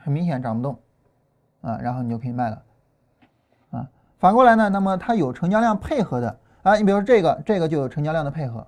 [0.00, 0.78] 很明显涨不动，
[1.62, 2.62] 啊，然后你就可以卖了。
[4.22, 8.64] 反过来呢，那么它有成交量配合的啊，你比如说这个，这个就有成交量的配合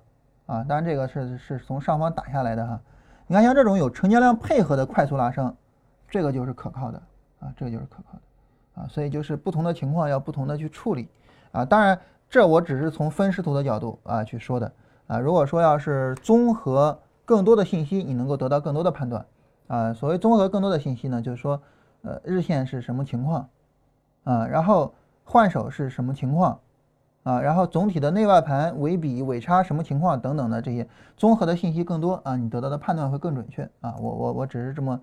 [0.47, 2.77] 啊，当然这个是是从上方打下来的哈。
[3.25, 5.55] 你看像这种有成交量配合的快速拉升，
[6.09, 7.01] 这个就是可靠的
[7.39, 11.07] 啊，这个就是可靠的啊，所以就是不同的情况要不同的去处理
[11.53, 11.63] 啊。
[11.63, 11.97] 当然
[12.29, 14.69] 这我只是从分时图的角度啊去说的
[15.07, 15.19] 啊。
[15.19, 19.25] 如果说要是综合更多的信息，你能够得到更多的判断
[19.67, 19.93] 啊。
[19.93, 21.61] 所谓综合更多的信息呢，就是说
[22.01, 23.47] 呃日线是什么情况
[24.25, 24.93] 啊，然后。
[25.25, 26.57] 换手是什么情况
[27.23, 27.41] 啊？
[27.41, 33.95] 然后总体的内外盘尾比尾差什么情况等等的这些综合的信息更多啊，你得到的判断会更准确啊。
[33.99, 35.01] 我我我只是这么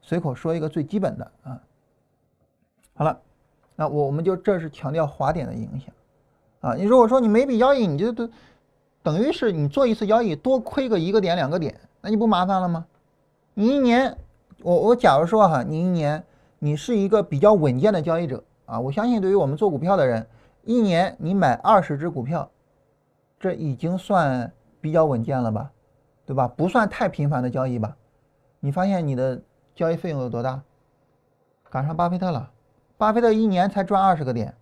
[0.00, 1.60] 随口说一个最基本的啊。
[2.94, 3.20] 好了，
[3.74, 5.92] 那我我们就这是强调滑点的影响
[6.60, 6.74] 啊。
[6.74, 8.30] 你如果说你每笔交易你就都
[9.02, 12.86] 等于是你做一次交易多亏个一个点两个点，那你不麻烦了吗？
[13.54, 14.16] 你一年，
[14.62, 16.24] 我我假如说哈，你一年
[16.60, 20.26] 你是一个比较稳健的交易者啊，我相信对于我们做股票的人，
[20.62, 22.50] 一年你买二十只股票，
[23.38, 25.70] 这已经算比较稳健了吧，
[26.24, 26.48] 对吧？
[26.48, 27.96] 不算太频繁的交易吧？
[28.60, 29.40] 你发现你的
[29.74, 30.62] 交易费用有多大？
[31.70, 32.50] 赶上巴菲特了，
[32.96, 34.54] 巴菲特一年才赚二十个点，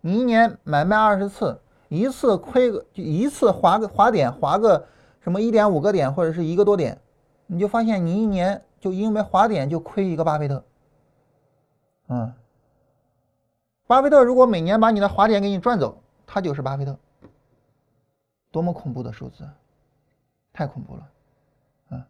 [0.00, 1.60] 你一年买卖二十次。
[1.90, 4.84] 一次亏个就一次划个划点划个
[5.20, 6.98] 什么一点五个点或者是一个多点，
[7.46, 10.64] 你就发现你一年就因为划点就亏一个巴菲特。
[12.08, 12.32] 嗯，
[13.86, 16.96] 巴菲特如果每年把你的华点给你赚走，他就是巴菲特。
[18.50, 19.48] 多么恐怖的数字，
[20.52, 21.08] 太恐怖了，
[21.90, 22.06] 啊！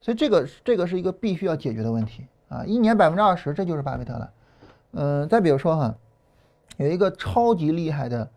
[0.00, 2.64] 所以这个这个是一个必须要解决的问题啊！
[2.64, 4.32] 一年百分之二十，这就是巴菲特了。
[4.92, 5.94] 嗯，再比如说哈，
[6.78, 8.30] 有一个超级厉害的。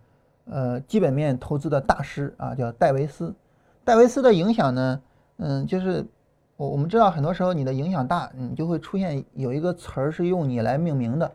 [0.45, 3.33] 呃，基本面投资的大师啊，叫戴维斯。
[3.85, 5.01] 戴维斯的影响呢，
[5.37, 6.05] 嗯，就是
[6.57, 11.31] 我我们知道，很多时候你的影响大，你就会出现有一个词儿是用你来命名的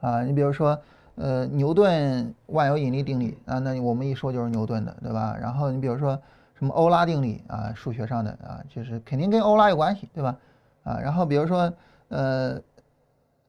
[0.00, 0.22] 啊。
[0.22, 0.80] 你比如说，
[1.16, 5.36] 呃，牛顿万有引力定理啊，那我们一说就是牛顿的，对吧？
[5.40, 6.20] 然后你比如说
[6.54, 10.36] 什么欧拉定理啊，数学上的啊，就是肯定跟欧拉有关系，对吧？
[10.82, 11.72] 啊，然后比如说，
[12.08, 12.60] 呃，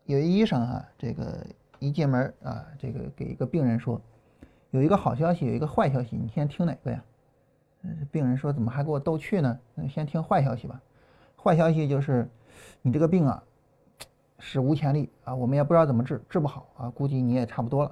[0.06, 1.46] 有一医生哈，这个
[1.80, 4.00] 一进门啊，这个给一个病人说。
[4.74, 7.04] 有一个好消息，有一个坏消息，你先听哪个呀？
[7.82, 9.60] 嗯，病人说怎么还给我逗趣呢？
[9.76, 10.82] 那先听坏消息吧。
[11.36, 12.26] 坏消息就是，
[12.82, 13.44] 你这个病啊，
[14.42, 17.92] 史无前例啊，我们也不知道怎么治，治不好啊，估计你也差不多了。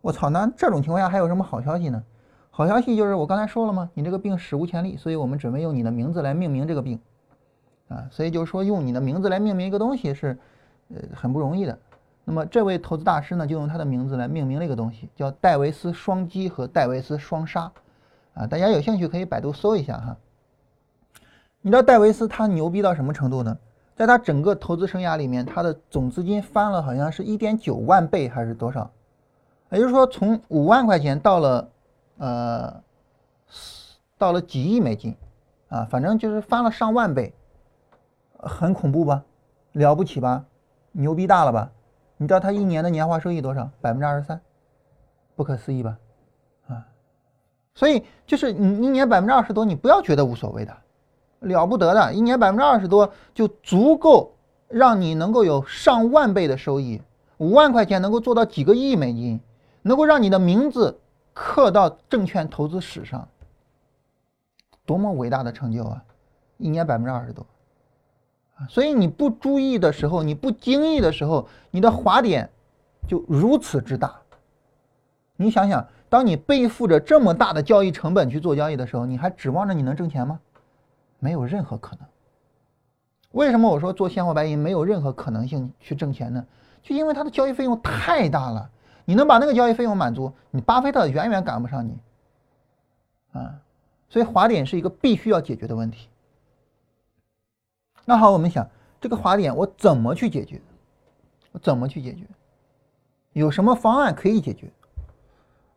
[0.00, 2.02] 我操，那这种情况下还有什么好消息呢？
[2.50, 3.88] 好消息就是我刚才说了吗？
[3.94, 6.98] 你这个病史无前例，所以我们准备用你的名字来命名这个病
[7.88, 10.38] 啊，所以就是说用你的名字来命名一个东西是，
[10.88, 11.78] 呃，很不容易的。
[12.24, 17.70] 那么这位投资大师呢，就用他的名字来命名了一个东西，叫戴维斯双击和戴维斯双杀，
[18.34, 20.16] 啊，大家有兴趣可以百度搜一下哈。
[21.60, 23.58] 你知道戴维斯他牛逼到什么程度呢？
[24.00, 28.90] 在他整个投资生涯里面，他的总资金翻了，好像是一点九万倍还是多少？
[29.68, 31.68] 也就是说，从五万块钱到了，
[32.16, 32.82] 呃，
[34.16, 35.14] 到了几亿美金，
[35.68, 37.34] 啊，反正就是翻了上万倍，
[38.38, 39.22] 很恐怖吧？
[39.72, 40.46] 了不起吧？
[40.92, 41.70] 牛逼大了吧？
[42.16, 43.70] 你知道他一年的年化收益多少？
[43.82, 44.40] 百分之二十三，
[45.36, 45.98] 不可思议吧？
[46.68, 46.86] 啊，
[47.74, 50.74] 所以就是你一年百分之二十多，你不要觉得无所谓的，
[51.40, 54.34] 了不得的，一年百分之二十多就足够
[54.68, 57.00] 让你能够有上万倍的收益，
[57.38, 59.40] 五万块钱能够做到几个亿美金，
[59.82, 61.00] 能够让你的名字
[61.32, 63.26] 刻到证券投资史上，
[64.84, 66.02] 多么伟大的成就啊！
[66.58, 67.46] 一年百分之二十多。
[68.68, 72.50] 所以你不注意的时候，你不经意的时候，你的滑点
[73.08, 74.20] 就如此之大。
[75.36, 80.38] 你想想，当你背负着这么大的交易成本去做交易的时候，你还指望着你能挣钱吗？
[81.20, 82.04] 没有任何可能。
[83.30, 86.44] 为什么我说做现货白银没有任何可能性去挣钱呢？
[86.82, 88.68] 就因为它的交易费用太大了。
[89.04, 91.96] 你能把那个交易费用满足，你巴菲特远远赶不上你。
[93.32, 93.60] 啊，
[94.08, 96.08] 所以滑点是一个必须要解决的问题。
[98.04, 98.68] 那好，我们想
[99.00, 100.60] 这个滑点我怎么去解决？
[101.52, 102.24] 我怎么去解决？
[103.32, 104.68] 有什么方案可以解决？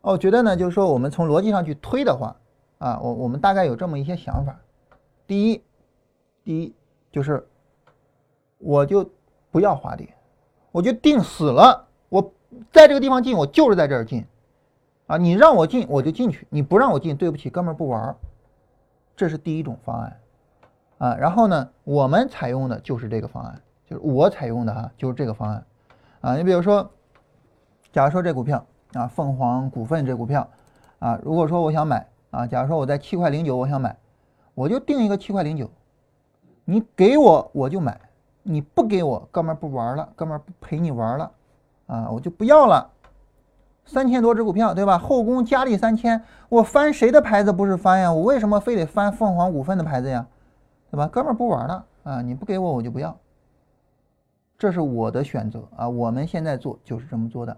[0.00, 2.34] 我觉得呢，就是说我们从逻辑上去推的话，
[2.78, 4.58] 啊，我我们大概有这么一些想法。
[5.26, 5.62] 第一，
[6.44, 6.74] 第一
[7.10, 7.46] 就是
[8.58, 9.10] 我就
[9.50, 10.08] 不要滑点，
[10.72, 12.32] 我就定死了，我
[12.70, 14.24] 在这个地方进，我就是在这儿进，
[15.06, 18.16] 啊，你让我进我就进去，你不让我进，对不起，哥们儿不玩儿。
[19.16, 20.20] 这是第一种方案。
[20.98, 25.66] 啊，然后呢，我们采用的就是这个方案，就是我采用的哈，就是这个方案。
[26.20, 26.88] 啊，你比如说，
[27.92, 30.48] 假如说这股票啊，凤凰股份这股票
[31.00, 33.96] 啊，如果说我想买啊，假如说我在七块零九我想买，
[34.54, 35.68] 我就定一个七块零九，
[36.64, 38.00] 你给我我就买，
[38.42, 41.30] 你不给我，哥们儿不玩了，哥们儿不陪你玩了，
[41.86, 42.90] 啊，我就不要了。
[43.84, 44.96] 三千多只股票，对吧？
[44.98, 48.12] 后宫佳丽三千，我翻谁的牌子不是翻呀？
[48.12, 50.26] 我为什么非得翻凤凰股份的牌子呀？
[50.90, 52.22] 对吧，哥们儿不玩了啊！
[52.22, 53.14] 你不给我，我就不要。
[54.56, 55.88] 这是我的选择啊！
[55.88, 57.56] 我们现在做就是这么做的。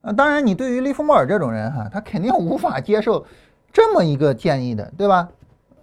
[0.00, 3.26] 啊，当然，你对于利弗莫尔这种人哈，他肯定无法接受
[3.78, 5.28] 这么一个建议的，对吧？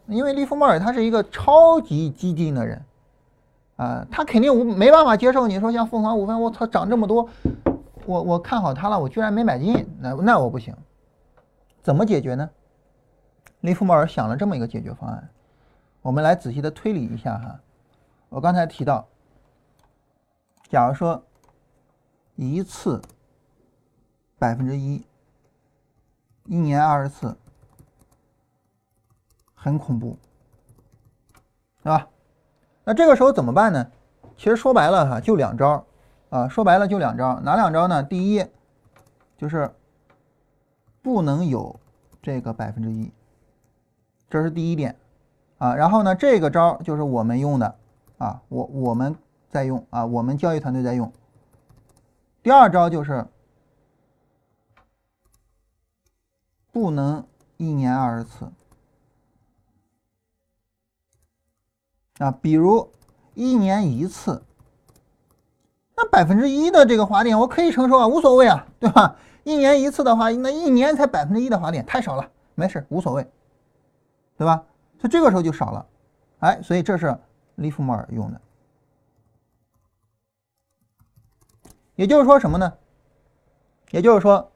[0.08, 2.84] 因为利弗莫尔他是一个超级激进的人
[3.78, 7.30] 啊，他肯定没办法接受你说像凤凰股份，我操涨这么多，
[8.06, 10.76] 我我看好它了，我居然没买进，那那我不行。
[11.82, 12.50] 怎么解决呢？
[13.62, 15.30] 利弗莫尔想了这么一个解决方案，
[16.02, 17.58] 我们来仔细的推理一下哈。
[18.28, 19.08] 我刚才提到，
[20.68, 21.24] 假如说
[22.36, 23.02] 一次
[24.38, 25.02] 百分之一，
[26.44, 27.38] 一年二十次，
[29.66, 30.16] 很恐怖，
[31.82, 32.08] 对吧？
[32.84, 33.90] 那这个时候怎么办呢？
[34.38, 35.84] 其实说白了哈，就两招
[36.30, 38.04] 啊，说白了就两招，哪两招呢？
[38.04, 38.46] 第一
[39.36, 39.74] 就是
[41.02, 41.80] 不能有
[42.22, 43.12] 这个百分之一，
[44.30, 44.96] 这是第一点
[45.58, 45.74] 啊。
[45.74, 47.76] 然后呢，这个招就是我们用的。
[48.20, 49.16] 啊，我我们
[49.50, 51.12] 在用啊，我们交易团队在用。
[52.44, 53.26] 第二招就是
[56.72, 57.26] 不能
[57.58, 58.52] 一年二十次
[62.18, 62.92] 啊，比如
[63.34, 64.44] 一年一次，
[65.96, 69.16] 那百分之一的这个滑点我可以承受啊，无所谓啊，对吧？
[69.44, 73.28] 一年一次的话，那一年才百分之一的滑点太少了，没事，无所谓，
[74.38, 74.64] 对吧？
[75.00, 75.86] 所以这个时候就少了，
[76.40, 77.18] 哎，所以这是。
[77.58, 78.42] 利弗莫尔用的，
[81.96, 82.74] 也就是说什么呢？
[83.92, 84.52] 也就是说，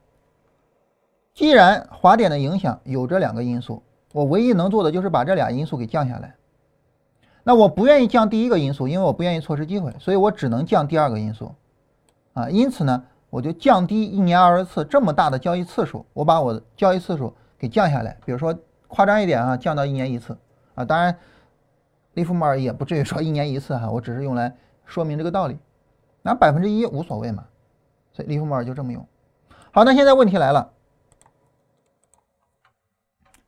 [1.34, 3.82] 既然滑点的影响有这两个因素，
[4.12, 6.36] 我唯一能做的就是把这俩因素给降下来。
[7.50, 11.52] 那我不愿意降第一个因素，因为我不愿意错失机会，所以我只能降第二个因素。
[12.34, 18.16] 啊，因此呢，我就降低一年二十次这么大的交易次数，我把我的交易次数给降下来。
[18.24, 18.56] 比如说
[18.88, 20.38] 夸张一点啊，降到一年一次
[20.76, 21.18] 啊，当然。
[22.14, 25.58] 利弗莫尔也不至于说一年一次哈，我只是用来说明这个道理。
[26.22, 27.46] 拿百分之一无所谓嘛，
[28.12, 29.04] 所以利弗莫尔就这么用。
[29.72, 30.70] 好，那现在问题来了，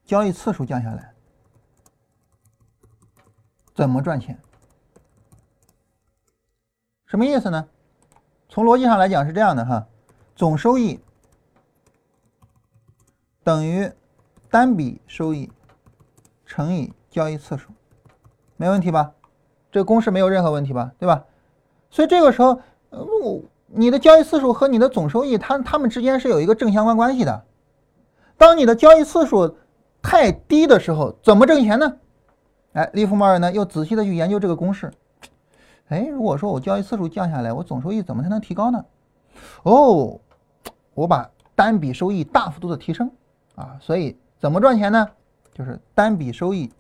[0.06, 1.11] 交易次数降下来，
[3.82, 4.38] 怎么赚钱？
[7.08, 7.68] 什么意思呢？
[8.48, 9.88] 从逻辑上来讲是这样的哈，
[10.36, 11.00] 总收益
[13.44, 13.92] 等于
[14.52, 15.52] 单笔收益
[16.46, 17.72] 乘以交易次数。
[18.56, 19.14] 没问题吧？
[19.72, 20.92] 这个公式没有任何问题吧？
[21.00, 21.26] 对吧？
[21.90, 22.62] 所以这个时候，
[22.92, 23.04] 呃，
[23.66, 27.46] 你的交易次数和你的总收益，它它们之间是有一个正相关关系的。
[28.38, 29.58] 当你的交易次数
[30.04, 31.98] 太低的时候，怎么挣钱呢？
[32.74, 34.92] 哎，利弗莫尔呢又仔细的去研究这个公式。
[35.90, 38.86] 哎，如果说我交易次数降下来，我总收益怎么才能提高呢？
[39.64, 40.20] 哦，
[40.94, 43.12] 我把单笔收益大幅度的提升
[43.56, 45.10] 啊，所以怎么赚钱呢？
[45.54, 46.72] 就是单笔收益。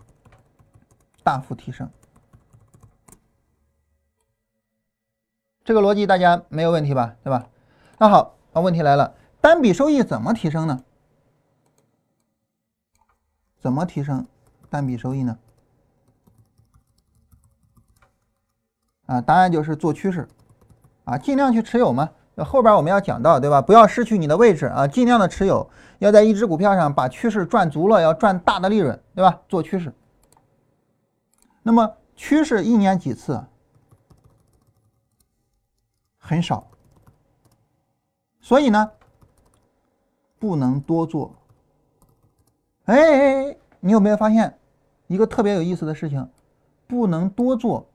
[1.24, 1.88] 大幅提升，
[5.64, 7.16] 这个逻辑大家没有问题吧？
[7.24, 7.48] 对吧？
[8.00, 10.84] 那好，那问题来了，单笔收益怎么提升呢？
[13.60, 14.26] 怎么提升
[14.68, 15.38] 单笔收益呢？
[19.12, 20.26] 啊，答案就是做趋势，
[21.04, 22.10] 啊，尽量去持有嘛。
[22.38, 23.62] 后边我们要讲到，对吧？
[23.62, 29.42] 不要失去你的位置啊，尽量的持有，要在一只股票上把趋势赚足了，要赚大的利润，对吧？
[29.50, 29.94] 做趋势。
[31.62, 33.44] 那么趋势一年几次？
[36.18, 36.66] 很少，
[38.40, 38.92] 所以呢，
[40.40, 41.36] 不能多做。
[42.86, 44.58] 哎，你有没有发现
[45.08, 46.30] 一个特别有意思的事情？
[46.88, 47.86] 不能多做，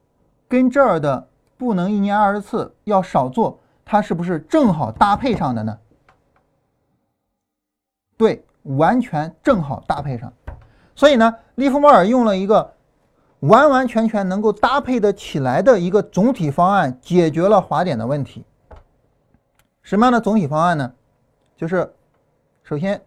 [0.49, 5.79] 跟这儿的不能一年二十次要少做，它是不是正好搭配上的呢？
[8.17, 10.33] 对，完全正好搭配上。
[10.95, 12.73] 所以呢，利弗莫尔用了一个。
[13.41, 18.43] 完完全全能够搭配的起来的一个总体方案，解决了滑点的问题。
[19.83, 20.91] 什么样的总体方案呢？
[21.55, 21.95] 就是
[22.63, 23.01] 首先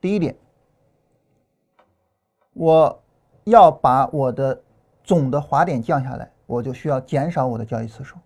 [0.00, 0.36] 第一点，
[2.54, 3.02] 我
[3.44, 4.60] 要把我的
[5.04, 8.18] 总的滑点降下来，我就需要减少我的交易次数。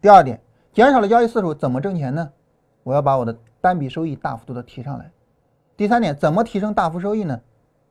[0.00, 0.40] 第二点，
[0.72, 2.32] 减少了交易次数怎么挣钱呢？
[2.82, 5.10] 我要把我的单笔收益大幅度的提上来。
[5.76, 7.38] 第三点，怎么提升大幅收益呢？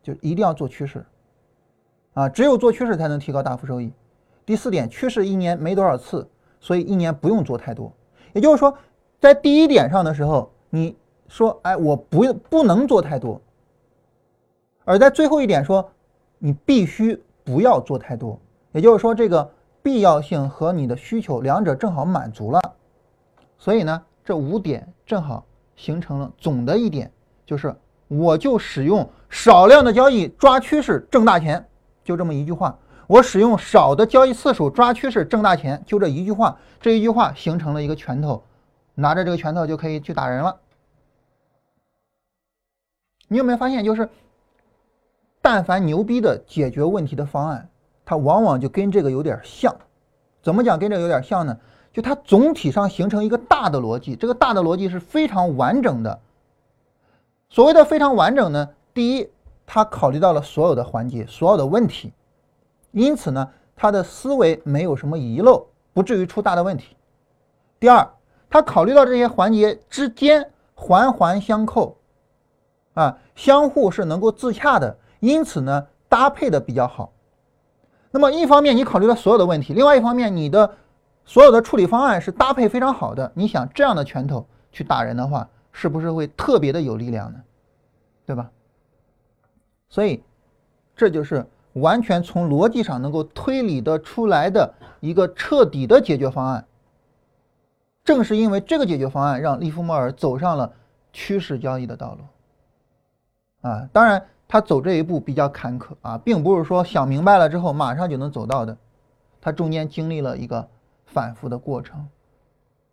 [0.02, 1.06] 就一定要做趋势。
[2.16, 3.94] 啊，只有做趋势才能提高大幅收益。
[4.48, 6.28] 第四点，趋势一年没多少次，
[6.60, 7.94] 所以一年不用做太多。
[8.34, 8.76] 也就是说，
[9.20, 13.40] 在第一点上的时候，你说，哎，我不不能做太多；
[14.86, 15.88] 而在最后一点说，
[16.40, 18.40] 你必须不要做太多。
[18.76, 19.50] 也就是说，这个
[19.82, 22.60] 必要性和你的需求两者正好满足了。
[23.58, 25.46] 所以呢，这五点正好
[25.78, 27.10] 形成了总的一点，
[27.46, 27.74] 就是
[28.10, 31.66] 我就使用少量的交易抓趋势挣大钱。
[32.04, 38.44] 就这么一句话，我使用少的交易次数抓趋势挣大钱，就这一句话，这一句话形成了一个拳头，
[38.94, 40.60] 拿着这个拳头就可以去打人了。
[43.30, 44.10] 你有没有发现，就是
[45.42, 47.70] 但凡牛逼的解决问题的方案，
[48.06, 49.76] 它往往就跟这个有点像
[50.44, 51.58] 怎么讲跟这个有点像呢？
[51.92, 56.20] 就它总体上形成一个大的逻辑，这个大的逻辑是非常完整的。
[57.50, 59.30] 所谓的非常完整呢，第一，
[59.66, 62.12] 它考虑到了所有的环节、所有的问题，
[62.92, 66.98] 因此呢，它的思维没有什么遗漏，不至于出大的问题。
[67.80, 68.08] 第二，
[68.50, 71.96] 它考虑到这些环节之间环环相扣，
[72.94, 77.14] 啊，相互是能够自洽的，因此呢，搭配的比较好。
[78.16, 80.78] 那么一方面你考虑了所有的问题，另外一方面你的
[81.26, 83.30] 所有的处理方案是搭配非常好的。
[83.36, 87.44] 你想这样的拳头去打人的话，是不是会特别的有力量呢？
[88.26, 88.50] 对吧？
[89.90, 90.24] 所以
[90.96, 96.66] 这就是完全从逻辑上能够推理的出来的一个彻底的解决方案。
[98.06, 100.72] 正是因为这个解决方案，让利弗莫尔走上了
[101.12, 103.70] 趋势交易的道路。
[103.70, 108.78] 啊，当然他走这一步比较坎坷啊，并不是说想明白了之后马上就能走到的，
[109.42, 110.68] 他中间经历了一个
[111.06, 112.08] 反复的过程。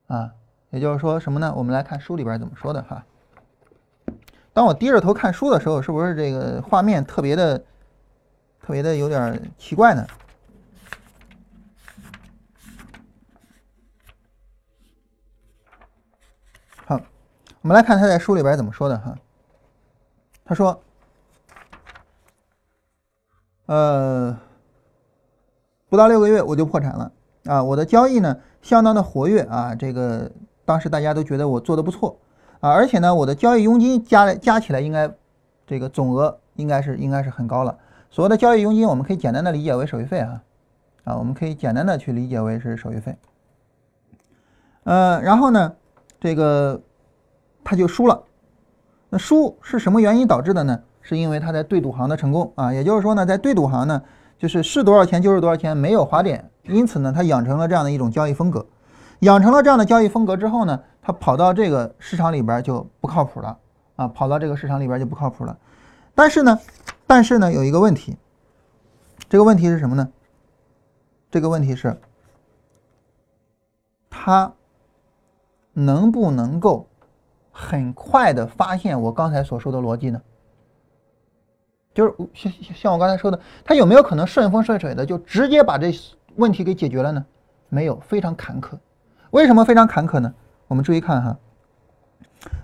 [0.09, 0.31] 啊，
[0.71, 1.53] 也就是说什么呢？
[1.57, 3.05] 我们来看书里边怎么说的哈。
[4.53, 7.59] 当我低着头看书的时候，是不是这个画面特别的、
[8.61, 10.07] 特别的有点奇怪呢？
[16.85, 17.01] 好，
[17.63, 19.17] 我们来看他在书里边怎么说的哈。
[20.45, 20.79] 他说
[23.67, 24.39] ：“呃，
[25.89, 27.13] 不到六个月我就破产了
[27.45, 27.63] 啊！
[27.63, 30.31] 我的交易呢相当的活跃啊，这个
[30.65, 32.19] 当时大家都觉得我做的不错。”
[32.63, 35.13] 啊，而且呢，我的交易佣金加加起来应该，
[35.67, 37.77] 这个总额应该是应该是很高了。
[38.09, 40.43] 所谓的交易佣金，我们可以简单的理解为手续费啊，
[41.03, 43.17] 啊，我们可以简单的去理解为是手续费。
[44.85, 45.75] 呃，然后呢，
[46.21, 46.81] 这个
[47.65, 48.23] 他就输了。
[49.09, 50.83] 那输是什么原因导致的呢？
[51.03, 54.03] 是因为他在对赌行的成功啊，也就是说呢，在对赌行呢，
[54.39, 58.65] 就是是多少钱就是多少钱，没有滑点，因此呢，他养成了这样的一种交易风格。
[59.21, 60.81] 养成了这样的交易风格之后呢？
[61.05, 63.59] 他跑到这个市场里边就不靠谱了
[63.97, 64.07] 啊！
[64.07, 65.59] 跑到这个市场里边就不靠谱了。
[66.15, 66.59] 但是呢，
[67.09, 68.17] 但是呢，有一个问题，
[69.29, 70.09] 这个问题是什么呢？
[71.29, 71.99] 这个问题是，
[74.09, 74.53] 他
[75.73, 76.87] 能不能够
[77.51, 80.23] 很快的发现我刚才所说的逻辑呢？
[81.95, 85.93] 就是像像我刚才说的，他有没有可能顺风顺水的就直接把这
[86.37, 87.25] 问题给解决了呢？
[87.69, 88.79] 没有，非常坎坷。
[89.31, 90.33] 为什么非常坎坷呢？
[90.69, 91.39] 我们注意看哈，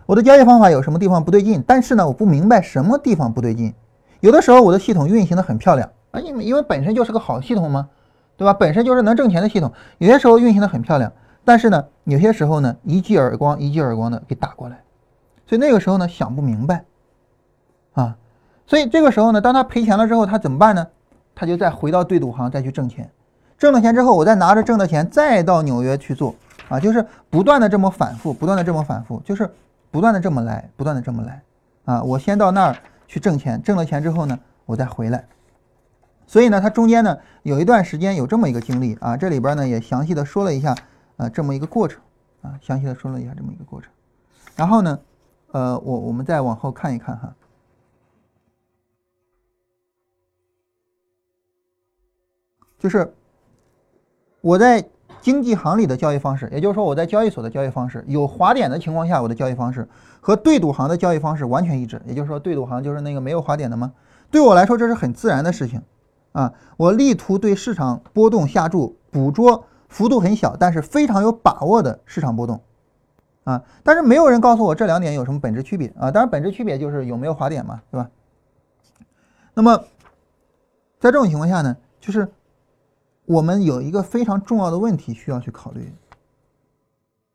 [0.06, 1.62] 我的交易方法有什么地方不对劲？
[1.66, 3.74] 但是呢，我不明白什么地方不对劲。
[4.20, 7.88] 有的时候我的系统运行的很漂亮啊，因为因为本身就是个好系统嘛，
[8.36, 8.54] 对吧？
[8.54, 9.72] 本身就是能挣钱的系统。
[9.98, 11.12] 有些时候运行的很漂亮，
[11.44, 14.82] 但是呢，有些时候呢，一记耳光一记耳光的给打过来，
[15.46, 16.84] 所以那个时候呢，想不明白
[17.92, 18.16] 啊。
[18.68, 20.86] 所以这个时候呢，当他赔钱了之后，他怎么办呢？
[21.34, 23.10] 他就再回到对赌行再去挣钱，
[23.56, 26.34] 挣了钱之后，我再拿着挣的钱再到纽约去做。
[26.68, 29.50] 啊，就是不断的这么反复，不断的这么反复，就是
[29.90, 31.42] 不断的这么来，不断的这么来。
[31.86, 35.24] 啊，我先到那儿去挣钱，挣了钱之后呢，我再回来。
[36.26, 40.76] 所以呢，他中间呢有一段时间有这么一个经历啊，这里边呢也详细的说了一下
[41.16, 42.02] 啊这么一个过程
[42.42, 43.90] 啊，详细的说了一下这么一个过程。
[44.54, 44.98] 然后呢，
[45.52, 47.32] 呃，我我们再往后看一看哈，
[52.78, 53.12] 就是
[54.40, 54.88] 我在。
[55.20, 59.86] 经纪行里的交易方式，也就是说我在交易所的交易方式有滑点的情况下，我的交易方式
[60.20, 62.00] 和对赌行的交易方式完全一致。
[62.06, 63.92] 也就是说，对赌行就是那个没有滑点的吗？
[64.30, 65.82] 对我来说，这是很自然的事情
[66.30, 66.54] 啊。
[66.76, 72.62] 我力图对市场波动下注，捕捉幅度很小但是非常有把握的市场波动
[73.42, 73.64] 啊。
[73.82, 76.12] 但是没有人告诉我这两点有什么本质区别啊。
[76.12, 78.08] 当然，本质区别就是有没有滑点嘛，对吧？
[79.52, 79.76] 那么
[81.00, 82.28] 在这种情况下呢，就是。
[83.28, 85.92] 我们有一个非常重要的问题需要去考虑，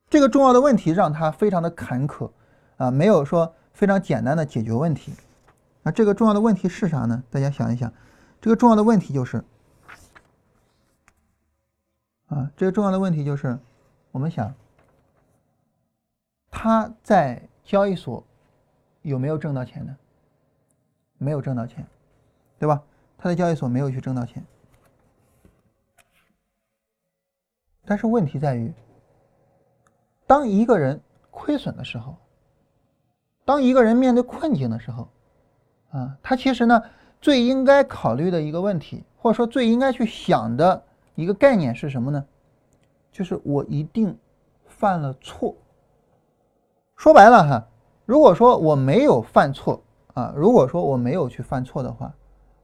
[0.10, 2.32] 这个重要的问题让他非常的坎坷，
[2.78, 5.14] 啊，没有说非常简单的解决问题。
[5.84, 7.24] 那这个重要的问题是啥呢？
[7.30, 7.94] 大家想一想，
[8.42, 9.44] 这个重要的问题就是，
[12.26, 13.60] 啊，这个重要的问题就是，
[14.12, 14.52] 我们想，
[16.50, 18.24] 他在交易所
[19.04, 19.96] 有没有挣到钱呢？
[21.20, 21.86] 没有挣到钱，
[22.58, 22.82] 对吧？
[23.16, 24.44] 他在交易所没有去挣到钱。
[27.86, 28.74] 但是问题在于，
[30.26, 32.16] 当一个人亏损的时候，
[33.46, 35.10] 当一个人面对困境的时候，
[35.92, 36.82] 啊，他其实呢
[37.20, 40.84] 最应该考虑的一个问题，或者说最应该去想的
[41.16, 42.26] 一个概念是什么呢？
[43.12, 44.18] 就是我一定
[44.66, 45.56] 犯了错。
[46.96, 47.68] 说白了哈，
[48.06, 52.14] 如果说我没有犯错啊，如果说我没有去犯错的话，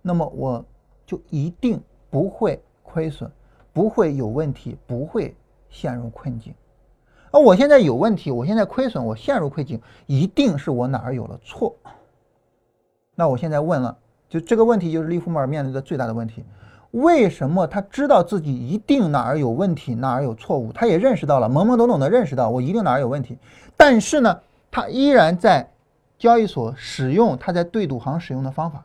[0.01, 0.63] 那么我
[1.05, 3.29] 就一定不会亏损。
[3.73, 5.35] 不会有问题，不会
[5.69, 6.53] 陷入困境。
[7.31, 11.75] 而我现在有问题，我现在亏损，我陷入困境，一定是我哪儿有了错。
[13.15, 13.97] 那我现在问了，
[14.27, 16.43] 就这个问题就是利弗莫尔面临的最大的问题：
[16.91, 20.71] 为什么他知道自己一定哪儿有问题，哪儿有错误？
[20.71, 23.37] 他也认识到了，懵懵懂懂的认识到我一定哪儿有问题，
[23.77, 24.39] 但是呢，
[24.71, 25.71] 他依然在
[26.17, 28.83] 交易所使用他在对赌行使用的方法。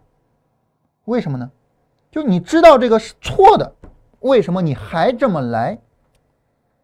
[1.06, 1.50] 为什么呢？
[2.10, 3.72] 就你知道这个是错的，
[4.24, 5.78] 为什么你还这么来？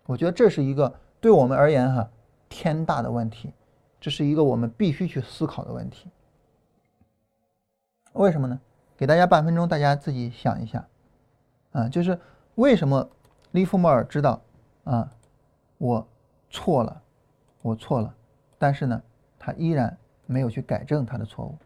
[0.04, 0.94] 我觉得这是一个。
[1.20, 2.10] 对我们而言，哈，
[2.48, 3.52] 天大的问题，
[3.98, 6.10] 这是一个我们必须去思考的问题。
[8.12, 8.60] 为什么呢？
[8.96, 10.86] 给大家半分钟，大家自己想一下，
[11.72, 12.18] 啊，就是
[12.56, 13.08] 为什么
[13.52, 14.42] 利弗莫尔知道，
[14.84, 15.10] 啊，
[15.78, 16.06] 我
[16.50, 17.02] 错了，
[17.62, 18.14] 我错了，
[18.58, 19.02] 但是呢，
[19.38, 21.56] 他依然没有去改正他的错误。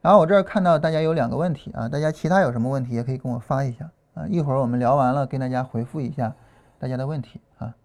[0.00, 6.34] 然后我这儿看到大家有两个问题啊，大家其他有什么问题也可以跟我发一下啊，一会儿我们聊完了，跟大家回复一下
[6.78, 7.76] 大家的问题啊。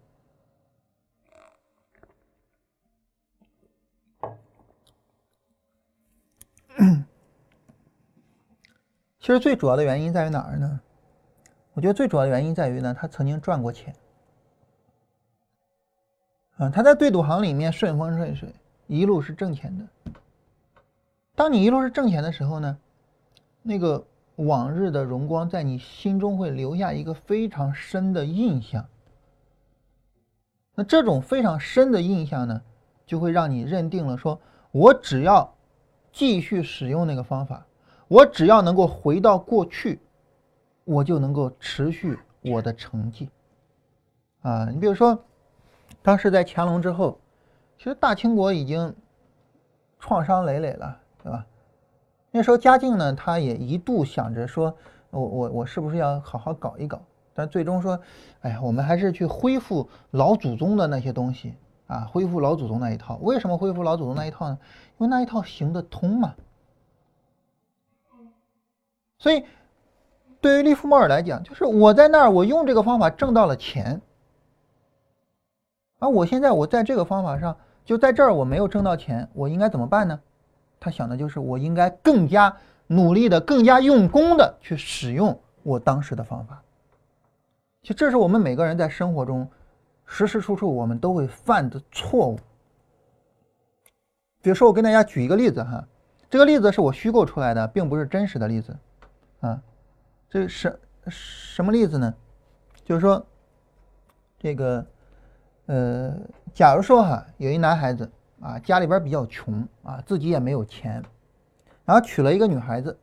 [9.20, 10.80] 其实最主要的原因在于哪儿呢？
[11.74, 13.94] 我觉得最主要的原因在于呢，他曾经赚过钱。
[16.56, 18.54] 啊，他在对赌行里面顺风顺水，
[18.86, 19.86] 一路是挣钱的。
[21.34, 22.78] 当你一路是挣钱的时候呢，
[23.60, 24.06] 那个
[24.36, 28.86] 往日的荣光在你心中会留下一个非常深的印象。
[30.74, 32.62] 那这种非常深的印象呢，
[33.06, 35.54] 就会让你认定了，说我只要
[36.10, 37.66] 继续使用那个方法。
[38.08, 39.98] 我只要能够回到过去，
[40.84, 43.30] 我就能够持续我的成绩。
[44.42, 45.24] 啊，你比如说，
[46.02, 47.18] 当时在乾隆之后，
[47.78, 48.94] 其实大清国已经
[49.98, 51.46] 创伤累累了，对吧？
[52.34, 54.74] 那时候嘉靖呢，他也一度想着说，
[55.10, 57.00] 我我我是不是要好好搞一搞？
[57.34, 58.00] 但最终说，
[58.40, 61.54] 哎呀，我们还是去恢复老祖宗的那些东西
[61.86, 63.18] 啊，恢复老祖宗那一套。
[63.22, 64.58] 为什么恢复老祖宗那一套呢？
[64.98, 66.34] 因为那一套行得通嘛。
[69.18, 69.44] 所以，
[70.40, 74.00] 对于利弗莫尔来讲，就是我在那儿，我用这个方法挣到了钱，
[75.98, 80.18] 而我现在我在这个方法上，就在这儿我没有挣到钱，我应该怎么办呢？
[80.82, 82.54] 他想的就是我应该更加
[82.88, 86.60] 努力的、更加用功的去使用我当时的方法。
[87.82, 89.48] 其实这是我们每个人在生活中
[90.04, 92.38] 时时处处我们都会犯的错误。
[94.40, 95.86] 比如说，我跟大家举一个例子哈，
[96.28, 98.76] 这个例子是我虚构出来的，并不是真实的例子。
[99.38, 99.62] 啊，
[100.28, 102.12] 这什什么例子呢？
[102.84, 103.24] 就是说，
[104.36, 104.84] 这个，
[105.66, 106.16] 呃，
[106.52, 108.10] 假如说哈，有一男孩子
[108.42, 111.02] 啊，家里边比较穷啊，自己也没有钱，
[111.86, 112.98] 然后娶了一个女孩子，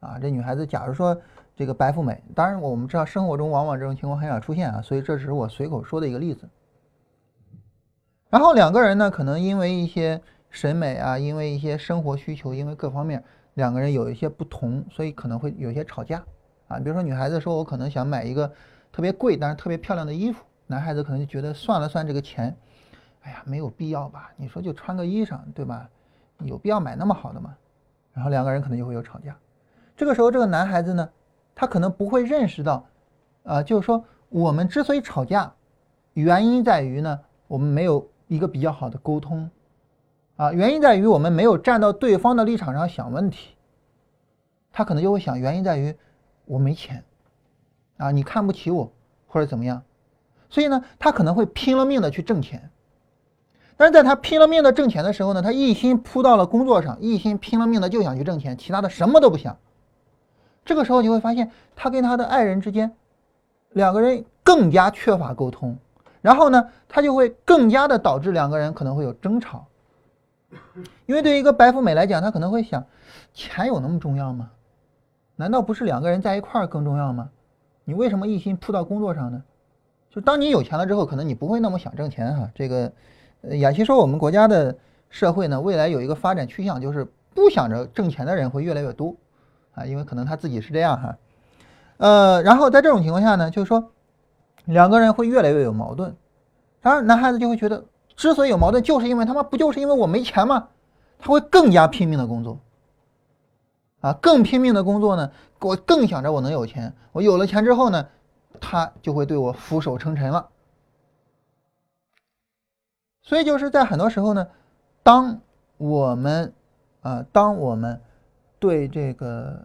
[0.00, 1.14] 啊，这女孩子假如说
[1.54, 6.48] 这个白富美，当然我们知道生活中往往这种情况很少出现啊，所以这只是我随口说的一个例子。
[8.30, 13.22] 然后两个人呢，可能因为一些审美啊，因为一些生活需求，因为各方面。
[13.54, 16.22] 两个人有一些不同，所以可能会有些吵架
[16.68, 16.78] 啊。
[16.78, 18.46] 比如说，女孩子说：“我可能想买一个
[18.92, 22.56] 特别贵但是特别漂亮的衣服。”男孩子可能就觉得算了算这个钱，
[23.22, 24.30] 哎呀，没有必要吧？
[24.36, 25.88] 你说就穿个衣裳，对吧？
[26.44, 27.56] 有必要买那么好的吗？
[28.12, 29.36] 然后两个人可能就会有吵架。
[29.96, 31.08] 这个时候，这个男孩子呢，
[31.54, 32.86] 他可能不会认识到，
[33.42, 35.52] 啊，就是说我们之所以吵架，
[36.14, 39.50] 原因在于呢，我们没有一个比较好的沟通。
[40.36, 43.56] 啊，原因在于我们没有站到对方的立场上想问题，
[44.70, 45.96] 他可能就会想，原因在于
[46.44, 47.02] 我没钱，
[47.96, 48.92] 啊，你看不起我
[49.26, 49.82] 或者怎么样，
[50.48, 52.70] 所以呢，他可能会拼了命的去挣钱，
[53.78, 59.56] 但是在他拼了命的挣钱的时候呢，他一心扑到了工作上，一心拼了命的就想去挣钱，其他的什么都不想。
[60.64, 62.92] 这个时候你会发现，他跟他的爱人之间，
[63.70, 65.78] 两个人更加缺乏沟通，
[66.20, 69.64] 然后呢，他就会更加的导致两个人可能会有争吵。
[71.06, 72.84] 因为对于一个白富美来讲，她可能会想，
[73.32, 74.50] 钱有那么重要吗？
[75.36, 77.30] 难道不是两个人在一块儿更重要吗？
[77.84, 79.42] 你为什么一心扑到工作上呢？
[80.10, 82.50] 就当你有钱了之后，可能你不会那么想挣钱哈。
[82.54, 82.90] 这个，
[83.42, 84.76] 呃雅琪说我们国家的
[85.10, 89.14] 社会呢，未来有一个发展趋向，就是不想着挣钱的人会越来越多
[89.74, 91.16] 啊，因为可能他自己是这样哈。
[91.98, 93.90] 呃，然后在这种情况下呢，就是说
[94.64, 96.14] 两个人会越来越有矛盾，
[96.80, 97.84] 当然男孩子就会觉得。
[98.16, 100.70] 之所以有矛盾，就是因为他妈不就是因为我没钱吗？
[101.20, 102.58] 他会更加拼命的工作，
[104.00, 105.30] 啊，更拼命的工作呢，
[105.60, 106.92] 我更想着我能有钱。
[107.12, 108.08] 我有了钱之后呢，
[108.60, 110.48] 他就会对我俯首称臣了。
[113.28, 114.48] 所以就是在很多时候呢，
[115.02, 115.38] 当
[115.76, 116.50] 我们
[117.02, 118.00] 啊，当我们
[118.58, 119.62] 对这个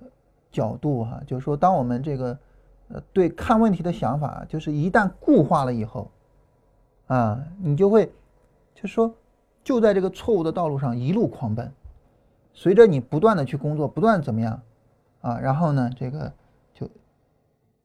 [0.51, 2.37] 角度哈，就是说，当我们这个
[2.89, 6.11] 呃对看问题的想法，就是一旦固化了以后，
[7.07, 8.11] 啊，你就会
[8.75, 9.15] 就说
[9.63, 11.71] 就在这个错误的道路上一路狂奔，
[12.53, 14.59] 随着你不断的去工作，不断怎么样
[15.21, 16.29] 啊，然后呢，这个
[16.73, 16.89] 就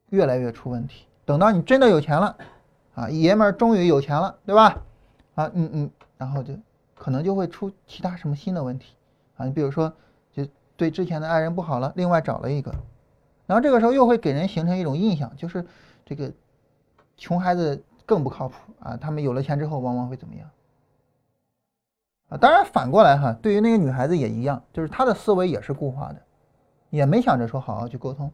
[0.09, 1.07] 越来越出问题。
[1.25, 2.37] 等到你真的有钱了，
[2.97, 4.83] 啊，爷们儿终于有钱了，对吧？
[5.39, 6.53] 啊，嗯嗯，然后就
[6.97, 8.97] 可能就会出其他什么新的问题
[9.37, 9.93] 啊，你比如说
[10.33, 10.45] 就
[10.77, 12.75] 对之前的爱人不好了，另外找了一个，
[13.47, 15.65] 然后这个时候又会给人形成一种印象，就是
[16.05, 16.33] 这个
[17.17, 20.51] 穷孩子更不靠谱啊，他们有了钱之后往往会怎么样？
[22.31, 26.21] 啊，当然反过来哈，对于那个女孩子也一样，就是她的思维也是固化的，
[26.91, 28.33] 也没想着说好好去沟通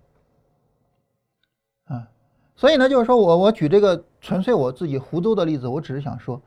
[1.84, 2.08] 啊，
[2.56, 6.40] 所以呢，就是说我我举这个纯粹我自己胡诌的例子，我只是想说。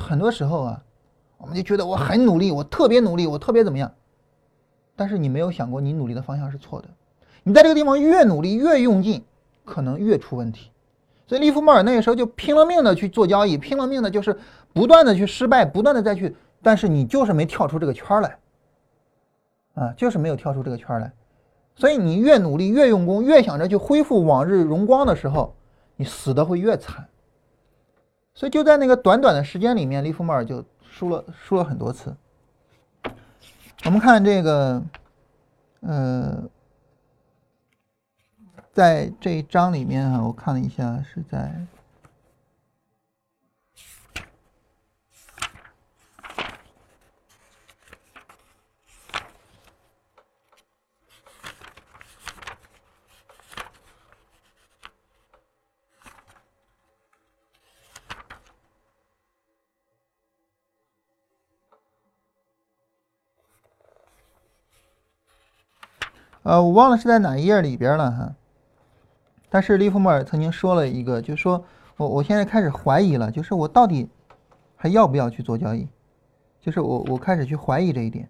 [0.00, 0.82] 很多时候啊，
[1.38, 3.92] 我们就觉得我很努力，我特别努力，我特别怎么样？
[4.96, 6.88] 但是你没有想过，你努力的方向是错的。
[7.42, 9.24] 你在这个地方越努力越用劲，
[9.64, 10.70] 可能越出问题。
[11.26, 14.36] 所以利弗莫尔那个时候就拼了命的去做交易，拼了命的就是
[14.72, 18.38] 不断的去失败，不断的再去，但是你就是没跳出这个圈来，
[19.74, 21.12] 啊，就是没有跳出这个圈来。
[21.76, 25.54] 所以你越努力越用功，越想着去恢复往日荣光的时候，
[25.96, 27.06] 你死的会越惨。
[28.34, 32.16] 所以就在那个短短的时间里面，利弗莫尔就输了输了很多次。
[33.84, 34.82] 我们看这个，
[35.80, 36.42] 呃，
[38.72, 41.66] 在这一章里面啊，我看了一下，是在。
[66.42, 68.34] 呃，我忘了是在哪一页里边了哈。
[69.48, 71.64] 但是利弗莫尔曾经说了一个，就是说
[71.96, 74.08] 我我现在开始怀疑了，就是我到底
[74.76, 75.88] 还要不要去做交易？
[76.60, 78.28] 就是我我开始去怀疑这一点。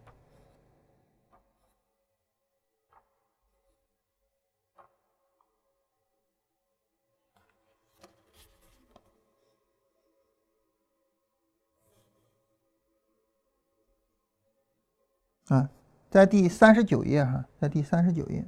[16.10, 18.44] 在第三十九页哈，在第三十九页，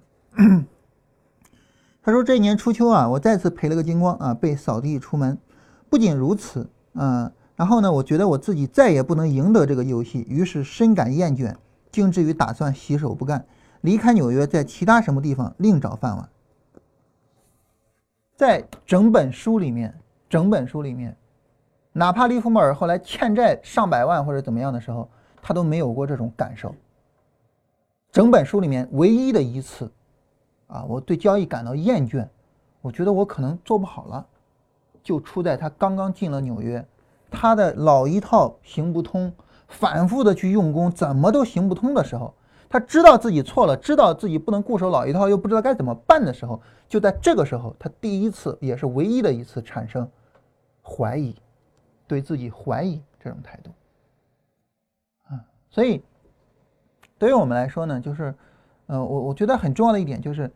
[2.03, 5.39] 他说这一年初秋啊，我再次赔了个精光啊，被扫地出门。
[5.89, 11.55] 不仅如此，嗯，然后呢，我觉得我自己再也不能赢得这个游戏，于是深感厌倦，
[11.93, 13.47] 竟至于打算洗手不干，
[13.83, 16.29] 离开纽约，在其他什么地方另找饭碗。
[18.35, 19.95] 在整本书里面，
[20.29, 21.17] 整本书里面，
[21.93, 25.09] 哪怕利弗莫尔后来欠债上百万或者怎么样的时候，
[25.41, 26.75] 他都没有过这种感受。
[28.13, 29.91] 整本书里面唯一的一次，
[30.67, 32.29] 啊，我对交易感到厌倦，
[32.83, 34.27] 我觉得我可能做不好了，
[35.03, 36.87] 就出在他刚刚进了纽约，
[37.31, 39.33] 他的老一套行不通，
[39.67, 42.35] 反复的去用功，怎么都行不通的时候，
[42.69, 46.61] 他知道自己错了，知道自己不能固守老一套，又不知道该怎么办的时候，
[46.91, 50.07] 就在这个时候，他第一次也是唯一的一次产生
[50.83, 51.35] 怀疑，
[52.07, 53.71] 对自己怀疑这种态度，
[55.31, 55.41] 啊，
[55.71, 56.03] 所以。
[57.23, 58.35] 对于我们来说呢，就是，
[58.87, 60.51] 呃，我我觉得很重要的一点就是，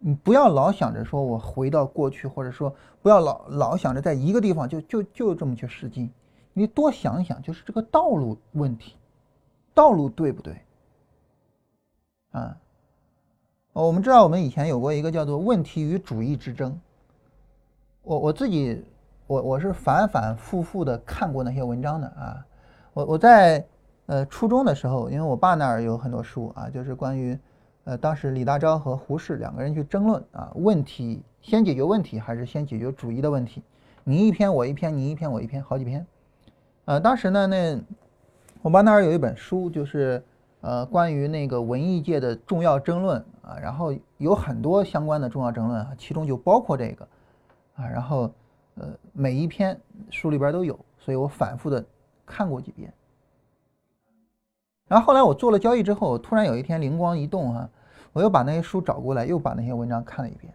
[0.00, 6.10] 你不要老想着说我回到过去，或者说不要老老想着在一个地方就就就这么去使劲，
[6.52, 8.96] 你多想想，就是这个道路问题，
[9.72, 10.60] 道路对不对？
[12.32, 12.56] 啊，
[13.72, 16.76] 我们知道我们以前有过一个叫做问题与主义之争，
[18.02, 18.84] 我我自己
[19.28, 22.44] 我我是反反复复的看过那些文章的啊，
[22.92, 23.64] 我我在。
[24.08, 27.38] 呃，初中的时候，因为我爸那儿有很多书啊，就是关于，
[27.84, 33.62] 呃，当时李大钊和胡适两个人去争论啊，问题先解决问题还是先解决主义的问题？
[34.04, 36.06] 你一篇我一篇，你一篇我一篇，好几篇。
[36.86, 37.78] 呃，当时呢，那
[38.62, 40.24] 我爸那儿有一本书，就是
[40.62, 47.06] 呃，关于那个文艺界的重要争论啊，然后有很多相关的重要争论啊，其中就包括这个
[47.76, 48.32] 啊，然后
[48.76, 49.78] 呃，每一篇
[50.08, 51.84] 书里边都有，所以我反复的
[52.24, 52.90] 看过几遍。
[54.88, 57.68] 然后后来我做了交易之后，突然有一天灵光一动哈，
[58.12, 60.52] 我又把那些书找过来，又把那些文章看了一遍。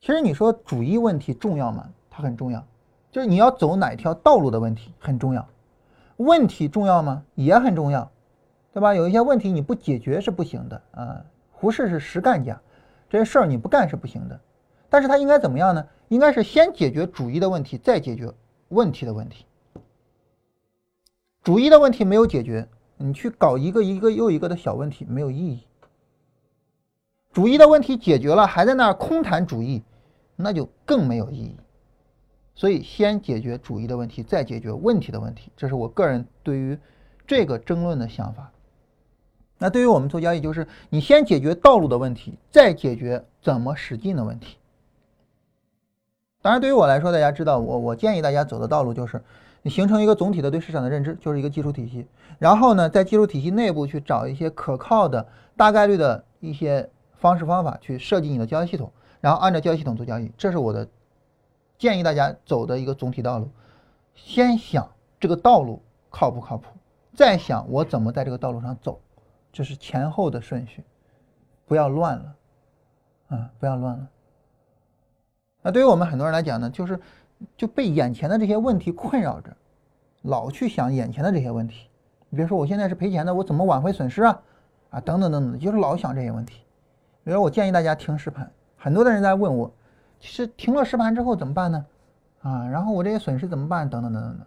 [0.00, 1.88] 其实你说主义问题重要吗？
[2.10, 2.66] 它很重要，
[3.10, 5.46] 就是你要走哪条道路的问题很重要。
[6.16, 7.22] 问题重要吗？
[7.34, 8.10] 也很重要，
[8.72, 8.94] 对吧？
[8.94, 11.24] 有一些问题你不解决是不行的啊。
[11.50, 12.60] 胡适是实干家，
[13.08, 14.40] 这些事儿你不干是不行的。
[14.88, 15.86] 但是他应该怎么样呢？
[16.08, 18.30] 应该是先解决主义的问题，再解决
[18.68, 19.46] 问题的问题。
[21.42, 25.66] 主义的问题没有解决，你去搞一个一个又一个的小问题没有意义。
[27.32, 29.82] 主义的问题解决了，还在那儿空谈主义，
[30.36, 31.56] 那就更没有意义。
[32.54, 36.78] 所以，先解决主义的问题，再解决问题的问题，这是我个人对于
[37.26, 38.52] 这个争论的想法。
[39.58, 44.58] 那对于我们做交易，就是你先解决道路的问题，再解决怎么使劲的问题。
[46.42, 49.22] 当然，对于我来说，大家知道，我我建议大家走的道路就是，
[49.62, 52.06] 你形成一个总体的对市场的认知，就是一个技术体系。
[52.38, 60.32] 然后呢，在技术体系内部去找一些可靠的、大概率的一些方式方法去设计你的交易系统，然后按照交易系统做交易。
[60.36, 60.88] 这是我的
[61.78, 63.48] 建议大家走的一个总体道路。
[64.14, 66.66] 先想这个道路靠不靠谱，
[67.14, 69.00] 再想我怎么在这个道路上走。
[69.52, 70.82] 这是前后的顺序，
[71.66, 72.34] 不要乱了，
[73.28, 74.08] 啊，不要乱了。
[75.60, 76.98] 那对于我们很多人来讲呢，就是
[77.56, 79.56] 就被眼前的这些问题困扰着，
[80.22, 81.88] 老去想眼前的这些问题。
[82.28, 84.40] 你比如说，我现在是赔钱的，我怎么挽回损失啊？
[84.90, 86.62] 啊，等等等等，就是老想这些问题。
[87.24, 89.70] 比如说我建议大家停实盘，很多的人在问我，
[90.18, 91.86] 其实停了实盘之后怎么办呢？
[92.42, 93.88] 啊，然后我这些损失怎么办？
[93.88, 94.46] 等等等等等。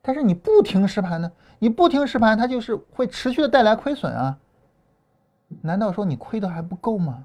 [0.00, 1.30] 但是你不停实盘呢？
[1.58, 4.38] 你不停实盘，它就是会持续的带来亏损啊。
[5.60, 7.24] 难道说你亏的还不够吗？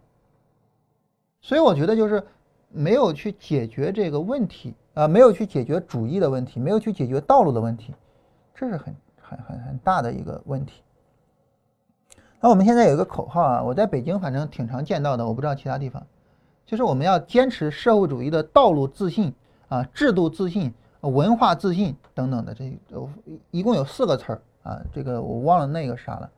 [1.41, 2.23] 所以我觉得就是
[2.69, 7.93] 没有去解决这个问题啊，没有去解决主义的问题，没有去解决道路的问题，
[8.53, 10.81] 这是很很很很大的一个问题。
[12.39, 16.05] 那我们现在有一个口号啊，我在北京反正挺常见到的，我不知道其他地方，
[16.65, 19.33] 就是我们要坚持社会主义的道路自信
[19.69, 20.73] 啊，制度自信。
[21.01, 22.77] 文化自信等等的，这
[23.51, 26.29] 一共有四个词儿啊，这个我忘了那个啥了。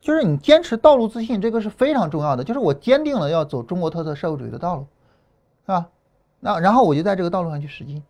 [0.00, 2.44] 就是你坚持道路自信，这个是非常重要的。
[2.44, 4.86] 就是我坚定了要走中国特色社会主义的道路，
[5.66, 5.88] 是吧？
[6.40, 8.02] 那然后我就在这个道路上去使劲。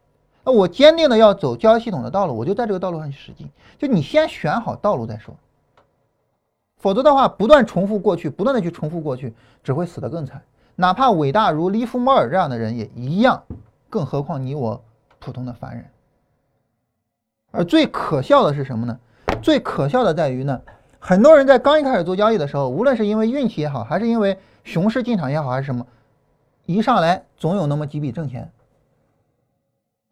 [0.44, 3.50] 那我坚定的要走交易系统的道路，我就在这个道路上去使劲。
[3.78, 5.34] 就你先选好道路再说，
[6.76, 9.34] 否则的话，不断重复过去，不断的去重复过去，
[9.64, 10.42] 只会死得更惨。
[10.76, 13.42] 哪怕伟大如利弗莫尔这样的人也一样，
[13.90, 14.82] 更何况你我。
[15.18, 15.84] 普通的凡人，
[17.50, 18.96] 而最可笑的是什么呢？
[19.42, 20.60] 最可笑的在于呢，
[21.00, 25.84] 很多人在刚一开始做交易的时候，无论是因为运气也好，还是因为熊市进场也好，还是什么，
[26.66, 28.50] 一上来总有那么几笔挣钱，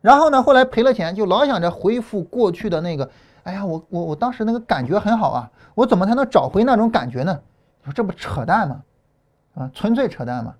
[0.01, 3.11] 然后呢，后来赔了钱，就老想着恢复过去的那个，
[3.43, 7.43] 哎呀，我我我当时那个感觉很好啊，我怎么才能找回那种感觉呢？
[7.81, 8.83] 你说这不扯淡吗？
[9.57, 10.55] 啊，纯粹扯淡吗？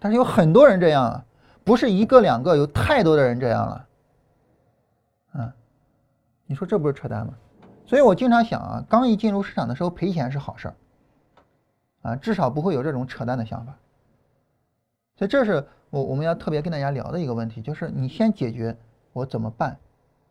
[0.00, 1.24] 但是有很多人这样啊。
[1.64, 3.86] 不是一个两个，有太多的人这样了，
[5.32, 5.52] 嗯，
[6.44, 7.32] 你说这不是扯淡吗？
[7.86, 10.74] 所以我经常想啊，刚一进入市场的时候赔钱是好事儿，
[12.02, 13.74] 啊，至少不会有这种扯淡的想法。
[15.16, 18.76] 所以这是我我们要特别跟大家聊的一个问题，就是你先解决
[19.12, 19.76] 我怎么办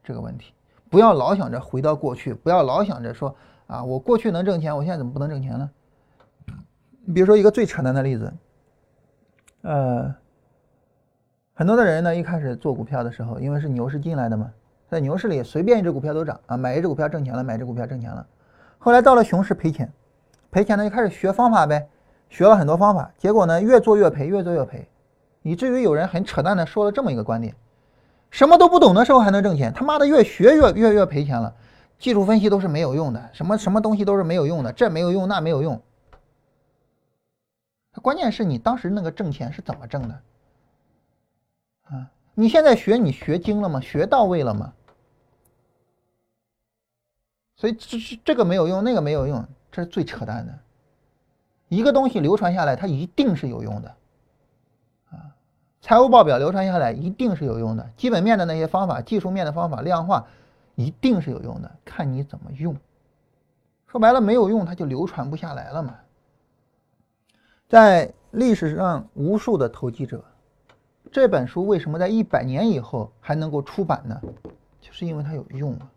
[0.03, 0.53] 这个问题，
[0.89, 3.35] 不要老想着回到过去，不要老想着说
[3.67, 5.69] 啊，我过去能挣钱，我现在怎么不能挣钱呢？
[7.05, 8.33] 你比如说一个最扯淡的例子，
[9.61, 10.15] 呃。
[11.55, 14.51] 很多的人呢，一开始做股票的时候，因为是牛市进来的嘛，
[14.87, 18.25] 在牛市里随便一只股票都涨啊，买一只股票挣钱了，买一只股票挣钱了。
[18.79, 19.93] 后来到了熊市赔钱，
[20.49, 21.87] 赔钱呢就开始学方法呗，
[22.33, 24.89] 学了很多方法，结果呢越做越赔，越做越赔，
[25.43, 27.55] 以至于有人很扯淡的说了这么一个观点：
[28.31, 31.53] 什么都不懂的时候还能挣钱，他妈的越学越越越赔钱了，
[31.99, 35.79] 技术分析都是没有用的，什么什么东西都是没有用的，这没有用那没有用。
[38.01, 40.21] 关键是你当时那个挣钱是怎么挣的？
[41.83, 43.79] 啊，你现在学，你学精了吗？
[43.79, 44.73] 学到位了吗？
[47.57, 50.59] 所以这这这个没有用，那个没有用，这是最扯淡的。
[51.75, 53.95] 一个东西流传下来，它一定是有用的。
[55.09, 55.33] 啊，
[55.81, 60.27] 财务报表流传下来一定是有用的，基本面的那些方法、技术面的方法、量化
[60.75, 62.75] 一定是有用的，看你怎么用。
[63.87, 65.95] 说白了，没有用，它就流传不下来了嘛。
[67.67, 70.23] 在历史上，无数的投机者。
[71.11, 74.19] 这本书为什么在一百年以后还能够出版呢？
[74.81, 75.89] 就是因为它有用啊。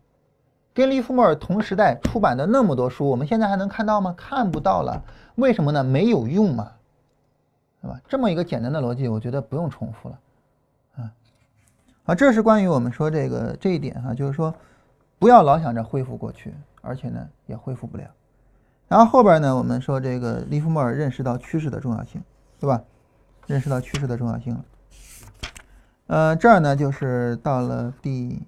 [0.74, 4.14] 跟利弗莫尔同时代出版的那么多书，我们现在还能看到吗？
[4.14, 5.02] 看不到了。
[5.36, 5.82] 为什么呢？
[5.82, 6.72] 没有用嘛，
[7.80, 8.00] 对吧？
[8.08, 10.18] 这么一个简单的逻辑，我觉得不用重复了。
[10.96, 11.12] 啊，
[12.04, 14.54] 好，这是关于我们说这个这一点哈，就是说
[15.18, 18.04] 不要老想着恢复过去，而且呢也恢复不了。
[18.88, 22.22] 然后后边呢，我们说这个利弗莫尔认识到趋势的重要性，
[22.58, 22.82] 对吧？
[23.46, 24.64] 认识到趋势的重要性了。
[26.06, 28.40] 呃，这儿呢就是到了第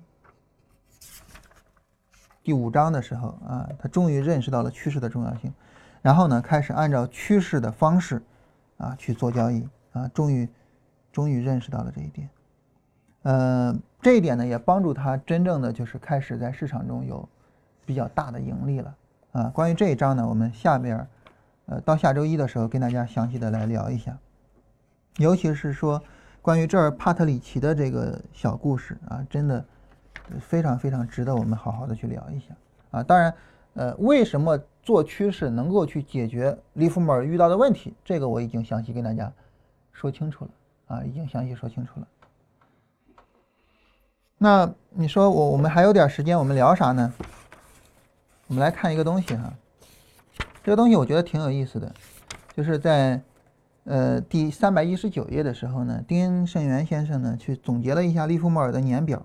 [2.43, 5.53] 第五章的时候啊，他终于认识到了趋势的重要性，
[6.03, 8.23] 然后呢开始按照趋势的方式
[8.77, 10.49] 啊去做交易啊，终于
[11.13, 12.29] 终于认识到了这一点。
[13.23, 17.29] 呃，这一点呢也帮助他真正的就是开始在市场中有
[17.85, 18.95] 比较大的盈利了
[19.33, 19.45] 啊。
[19.49, 21.07] 关于这一章呢，我们下边
[21.67, 24.17] 呃，到下周一的时候跟大家详细的来聊一下，
[25.17, 26.03] 尤其是说
[26.41, 29.63] 关于这儿帕特里奇的这个小故事啊，真的
[30.41, 32.55] 非常非常值得我们好好的去聊一下
[32.93, 33.03] 啊。
[33.03, 33.35] 当然，
[33.75, 34.59] 呃，为什么
[34.89, 39.31] 做趋势能够去解决利弗莫尔遇到的问题，这个我已经详细跟大家
[39.93, 40.51] 说清楚了
[40.87, 42.09] 啊，已经详细说清楚了。
[44.39, 47.13] 那你说我我们还有点时间，我们聊啥呢？
[48.47, 49.53] 我们来看一个东西哈，
[50.65, 51.93] 这个东西我觉得挺有意思的，
[52.57, 53.21] 就是在
[53.85, 59.23] 呃第三百一十九页的时候呢，丁胜元先生呢去总结了一下利弗莫尔的年表，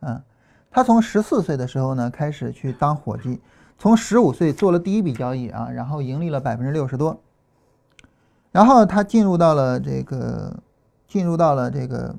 [0.00, 0.24] 啊，
[0.70, 3.38] 他从十四岁的时候呢开始去当伙计，
[3.78, 7.20] 从十五岁做了第一笔交易啊，然后盈利了百分之六十多，
[8.52, 10.56] 然后他进入到了这个
[11.06, 12.14] 进入到了这个。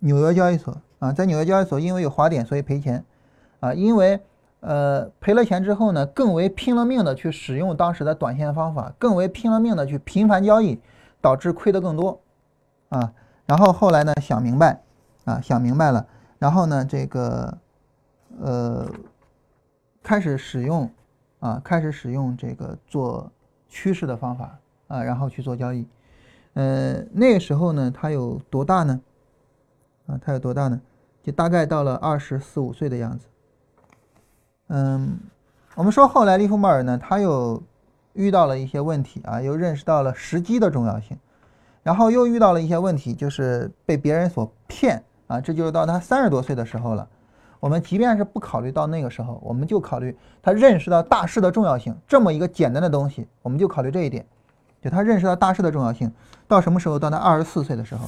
[0.00, 0.76] 纽约交易所。
[0.98, 3.04] 啊，在纽约交易所，因为有滑点，所以赔钱，
[3.60, 4.18] 啊，因为
[4.60, 10.80] 呃赔了钱之后呢，更为拼了命的去使用当时的短线方法，更为拼了命的去频繁交易，
[11.20, 12.20] 导致亏得更多，
[12.88, 13.12] 啊，
[13.44, 14.80] 然后后来呢想明白，
[15.26, 16.06] 啊想明白了，
[16.38, 17.58] 然后呢这个
[18.40, 18.86] 呃
[20.04, 20.88] 开始使用
[21.40, 23.28] 啊开始使用这个做
[23.68, 25.84] 趋势的方法啊，然后去做交易，
[26.52, 29.00] 呃那个时候呢他有多大呢？
[30.06, 30.80] 啊，他有多大呢？
[31.22, 33.26] 就大概到了二十四五岁的样子。
[34.68, 35.18] 嗯，
[35.74, 37.62] 我们说后来利弗莫尔呢，他又
[38.12, 41.18] 遇到了一些问题啊，又认识到了时机的重要性，
[41.82, 45.40] 然后又遇到了一些问题，就是被别人所骗啊。
[45.40, 47.08] 这就是到他三十多岁的时候了。
[47.64, 54.22] 我们即便是不考虑到那个时候，我们就考虑他认识到大势的重要性这么一个简单的东西，我们就考虑这一点，
[54.82, 56.12] 就他认识到大势的重要性
[56.46, 56.98] 到什么时候？
[56.98, 58.06] 到他二十四岁的时候。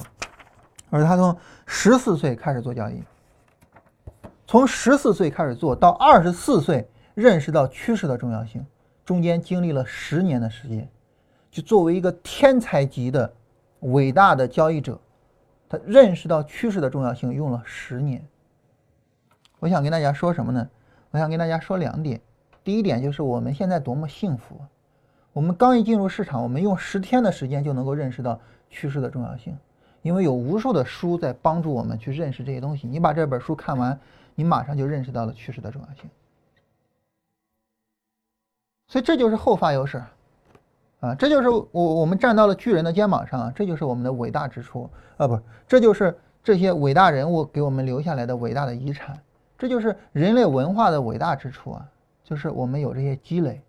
[0.91, 1.35] 而他从
[1.65, 3.01] 十四岁开始做交易，
[4.45, 8.63] 从十四岁开始做到二十四岁认识到趋势的重要性，
[9.03, 10.87] 中间经历了十年的时间。
[11.49, 13.33] 就作为一个天才级的
[13.79, 14.99] 伟大的交易者，
[15.67, 18.23] 他认识到趋势的重要性用了十年。
[19.59, 20.69] 我想跟大家说什么呢？
[21.11, 22.19] 我想跟大家说两点。
[22.63, 24.59] 第一点就是我们现在多么幸福，
[25.33, 28.39] 我们刚一进入市场，我们用十天的时间就能够认识到
[28.69, 29.57] 趋势的重要性。
[30.03, 33.99] 因为有无数的书在帮助我们去认识这些东西，你把这本书看完，
[34.35, 36.09] 你马上就认识到了趋势的重要性。
[38.87, 40.01] 所以这就是后发优势，
[41.01, 45.37] 啊，这就是我我们站到了巨人的肩膀上，这就是我们的伟大之处啊，不，
[45.67, 49.19] 这就是这些伟大人物给我们留下来的伟大的遗产，
[49.57, 51.89] 这就是人类文化的伟大之处啊，
[52.23, 53.61] 就是我们有这些积累，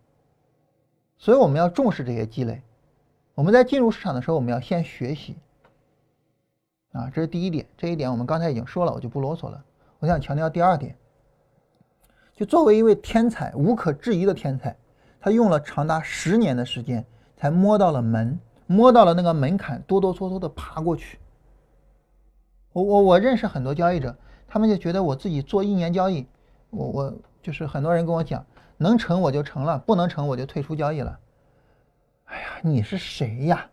[1.16, 2.60] 所以我们要重视这些积累。
[3.34, 5.36] 我们在进入市场的时候，我们要先学习。
[6.92, 9.62] 啊，这是第一点，这一点我们刚才已经说了，我就不啰嗦了。
[9.98, 10.96] 我想强调第二点，
[12.34, 14.76] 就作为一位天才，无可置疑的天才，
[15.20, 17.04] 他用了长达十年的时间
[17.36, 21.18] 才摸到了门，摸到了那个门槛，哆哆嗦嗦的爬过去。
[22.72, 24.16] 我我我认识很多交易者，
[24.48, 26.26] 他们就觉得我自己做一年交易，
[26.70, 28.44] 我我就是很多人跟我讲，
[28.78, 31.18] 能成我就成了，不能成我就退出交易了。
[32.24, 33.70] 哎呀，你是谁呀？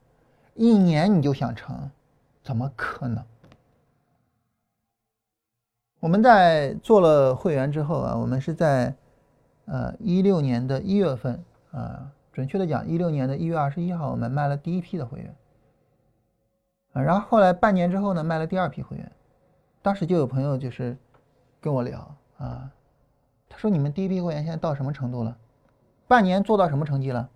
[0.53, 1.89] 一年你就想成？
[2.43, 3.23] 怎么可能？
[6.01, 8.93] 我们在做了会员之后啊，我们是在
[9.65, 15.35] 呃一六年的一月份啊，准确的讲，一六年的一月二十一号，我们卖了第一批的会员
[16.93, 19.11] 啊，然后后来半年之后呢，卖了第二批会员。
[19.85, 20.97] 当时就有朋友就是
[21.61, 21.99] 跟我聊
[22.39, 22.67] 啊，
[23.47, 25.37] 他说：“你们第一批会员现在到什么程度了？
[26.07, 27.29] 半年做到什么成绩了？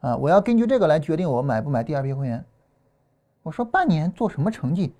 [0.00, 2.44] 啊，我要根据这个来决定我买不买第二批会员。”
[3.44, 4.96] 我说半年做什么成绩？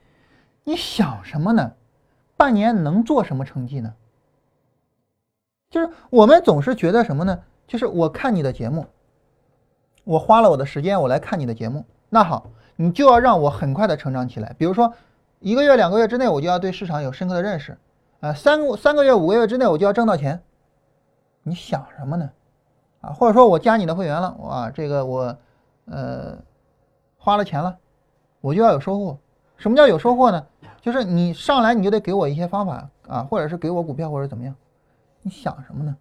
[0.62, 1.72] 你想什么呢？
[2.36, 3.92] 半年能做什么成绩呢？
[5.70, 7.42] 就是我们总是觉得什么呢？
[7.66, 8.86] 就是我看你的节目，
[10.04, 11.84] 我花了我的时间，我来看你的节目。
[12.08, 14.54] 那好，你就要让我很快的成长起来。
[14.56, 14.94] 比如说，
[15.40, 17.76] 一个月、两个月之内，我就要对市场有深刻的认识。
[18.20, 20.42] 啊，三个三个月、五个月之内，我就要挣到钱。
[21.42, 22.30] 你想什么呢？
[23.02, 25.36] 啊，或者说我加你的会员了，哇，这个我
[25.84, 26.36] 呃
[27.18, 27.76] 花了钱了。
[28.40, 29.18] 我就要有收获，
[29.56, 30.46] 什么叫有收获呢？
[30.80, 34.54] 就是你上来你就得给我一些方法啊，或者是给我股票或者怎么样？
[35.22, 35.96] 你想什么呢？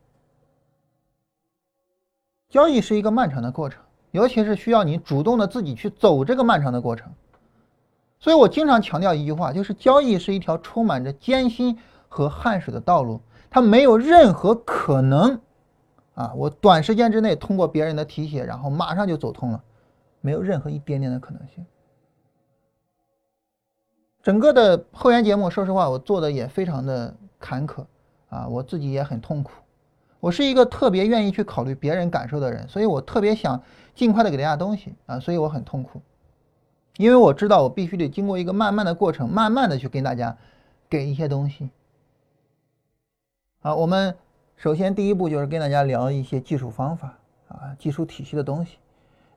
[2.50, 3.82] 交易是一个漫长的过程，
[4.12, 7.12] 尤其是需要你主动的自己去走这个漫长的过程。
[8.26, 11.78] 所以我经常强调一句话，就是交易是一条充满着艰辛
[12.10, 13.22] 和汗水的道路，
[13.52, 15.40] 它没有任何可能
[16.16, 19.62] 啊，我短时间之内通过别人的提携，然后马上就走通了，
[20.22, 21.64] 没有任何一点点的可能性。
[24.24, 27.86] 整个的会员节目，说实话，我做的也非常的坎坷
[28.30, 29.52] 啊，我自己也很痛苦。
[30.20, 33.62] 我是一个特别愿意去考虑别人感受的人，所以我特别想
[33.94, 36.02] 尽快的给大家东西啊，所以我很痛苦，
[36.98, 40.38] 因为我知道我必须得经过一个慢慢的过程，慢慢的去跟大家
[40.90, 41.70] 给一些东西。
[43.62, 44.16] 啊，我们
[44.56, 47.18] 首先第一步就是跟大家聊一些技术方法
[47.50, 48.78] 啊，技术体系的东西，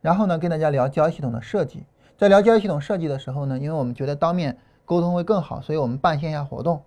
[0.01, 1.83] 然后呢跟大家聊交易系统的设计，
[2.17, 6.83] 在聊交易系统设计的时候呢，因为我们觉得当面沟通会更好，所以我们办线下活动。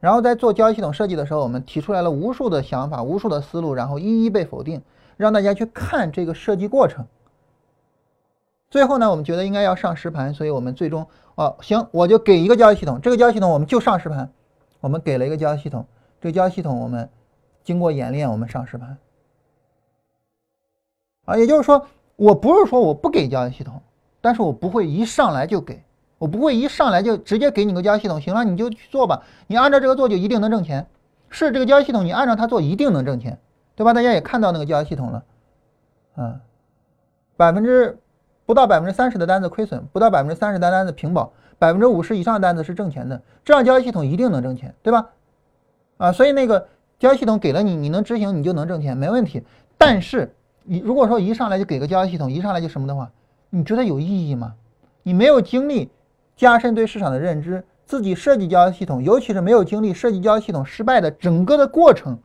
[0.00, 4.82] 然后在做交易系统设计的时候，我们提出来了无数的想法、无数的思路，然后一一被否定，
[5.16, 7.06] 让大家去看这个设计过程。
[8.72, 14.32] 最后呢，我们觉得应该要上实盘，所以我们最终哦行，我就给一个交易系统，这个交易系统我们就上实盘。
[14.80, 15.84] 我们给了一个交易系统，
[16.22, 17.06] 这个交易系统我们
[17.62, 18.96] 经过演练，我们上实盘。
[21.26, 23.78] 啊，也就是说，我不是说我不给交易系统，
[24.22, 25.84] 但是我不会一上来就给。
[26.16, 30.86] 我不会一上来就直接给你个交易系统，行了你就去做吧，你按照这个做就一定能挣钱。
[31.28, 33.38] 是这个交易系统，你按照它做一定能挣钱，
[33.76, 33.92] 对吧？
[33.92, 35.24] 大家也看到那个交易系统了，
[36.16, 36.40] 嗯，
[37.36, 37.98] 百分之
[38.46, 45.10] 不到百分之三十的单子亏损，不到百分之三十的单子平保，百分之五十以上的单子是挣钱的，这样交易系统一定能挣钱，对吧？
[45.96, 46.68] 啊，所以那个
[46.98, 49.42] 交易系统给了你，你能执行你就能挣钱，没问题。
[49.78, 50.34] 但是
[50.64, 53.10] 你如果说一上来就给个交易系统，一上来就什么的话，
[53.50, 54.54] 你觉得有意义吗？
[55.02, 55.90] 你没有经历。
[56.34, 62.18] 加深对市场的认知，自己设计交易系统，尤其是没有经历设计交易系统失败的整个的过程，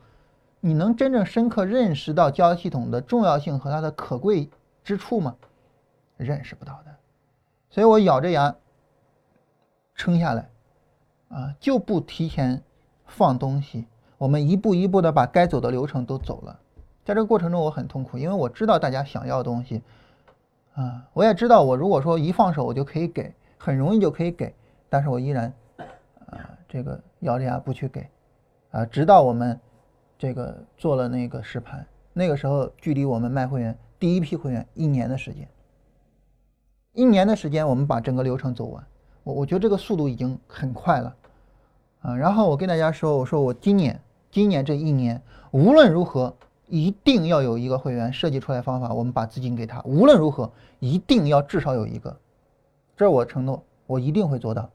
[0.60, 4.48] 你能真正深刻认识到交易系统的重要性和它的可贵
[4.82, 5.36] 之处吗？
[6.18, 6.94] 认识不到的。
[7.70, 8.54] 所以我咬着牙
[9.94, 10.50] 撑下来，
[11.30, 12.62] 啊，就不提前
[13.06, 13.86] 放东西。
[14.18, 16.60] 我们一步一步的把该走的流程都走了。
[17.04, 19.82] 在这个过程中，我很痛苦，因为我知道大家想要东西，
[20.74, 23.34] 啊，我也知道我如果说一放手，我就可以给。
[23.60, 24.54] 很容易就可以给，
[24.88, 25.52] 但是我依然，
[26.26, 28.08] 啊，这个咬着牙不去给，
[28.70, 29.58] 啊，直到我们
[30.16, 35.48] 这个做了那个实盘，那个时候距离我们卖会员第一批会员一年的时间，
[36.98, 38.84] 一年的时间我们把整个流程走完，
[39.22, 41.14] 我我觉得这个速度已经很快了，
[42.00, 44.00] 啊，然后我跟大家说，我说我今年
[44.32, 45.22] 今年这一年
[45.52, 46.34] 无论如何
[46.66, 52.16] 一定要有一个会员设计出来方法，我们把资金给他，无论如何一定要至少有一个。
[52.96, 54.68] 这我承诺，我一定会做到。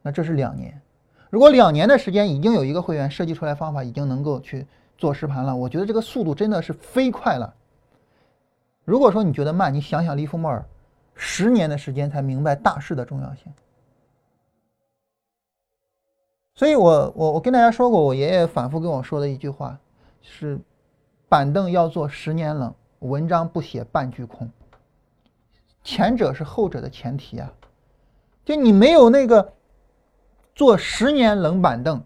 [0.00, 0.80] 那这是两年，
[1.28, 4.64] 如果两年的时间已经有一个会员设计出来方法，已经能够去
[4.96, 7.52] 做实盘了，我觉得这个速度真的是飞快了。
[8.84, 10.64] 如果说你觉得慢，你想想利弗莫尔，
[11.14, 13.52] 十年的时间才明白大势的重要性。
[16.54, 19.78] 所以我我我跟大家说过，我爷爷反复跟我说的一句话
[20.22, 20.58] 是：
[21.28, 24.48] 板凳要做十年冷，文章不写半句空。
[25.82, 27.52] 前者是后者的前提啊，
[28.44, 29.52] 就你没有那个
[30.54, 32.02] 做十年冷板凳，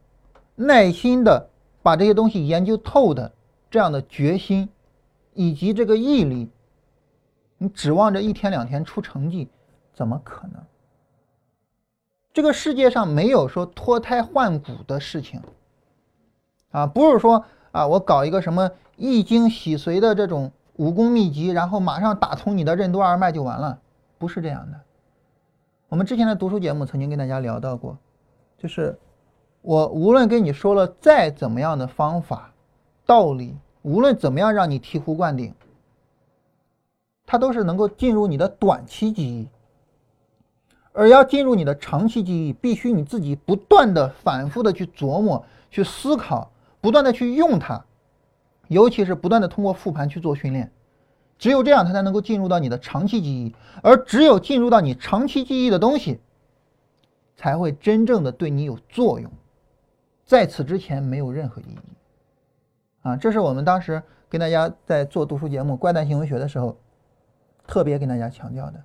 [0.54, 1.48] 耐心的
[1.82, 3.30] 把这些东西研究透的
[3.70, 4.68] 这样的决心，
[5.34, 6.50] 以及这个毅力，
[7.59, 9.48] 你指望着一天两天出成绩，
[9.92, 10.62] 怎么可能？
[12.32, 15.42] 这个世界上没有说脱胎换骨的事情
[16.70, 20.50] 啊，不是说啊，我搞一个什么易经洗髓的这种。
[20.78, 23.80] 武功秘籍，然后马上打通你的任督二脉就完了，
[24.16, 24.80] 不是这样的。
[25.88, 27.98] 我们之前的读书节目曾经跟大家聊到过，
[28.56, 28.96] 就是
[29.61, 32.54] 我无论跟你说了再怎么样的方法、
[33.04, 35.52] 道理，无论怎么样让你醍醐灌顶，
[37.31, 39.46] 它都是能够进入你的短期记忆，
[40.92, 46.50] 而要进入你的长期记忆，必须你自己不断的、反复的去琢磨、去思考，
[46.80, 47.84] 不断的去用它。
[48.68, 50.72] 尤其是不断的通过复盘去做训练，
[51.38, 56.21] 只有这样，它才能够进入到你的长期记忆，而只有进入到你长期记忆的东西，
[57.37, 59.30] 才会真正的对你有作用，
[60.25, 61.79] 在此之前没有任何意义。
[63.03, 66.75] 啊，这是我们当时跟大家在做读书节目《怪诞行为学》的时候，
[67.68, 68.82] 特别跟大家强调的。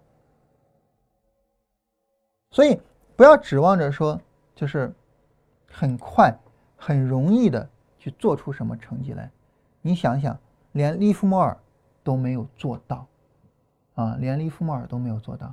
[2.51, 2.79] 所以
[3.15, 4.19] 不要指望着说，
[4.53, 4.93] 就是
[5.71, 6.31] 很快、
[6.75, 9.31] 很容易的去做出什么成绩来。
[9.81, 10.37] 你想想，
[10.73, 11.57] 连利弗莫尔
[12.03, 13.07] 都没有做到，
[13.95, 15.51] 啊，连利弗莫尔都没有做到，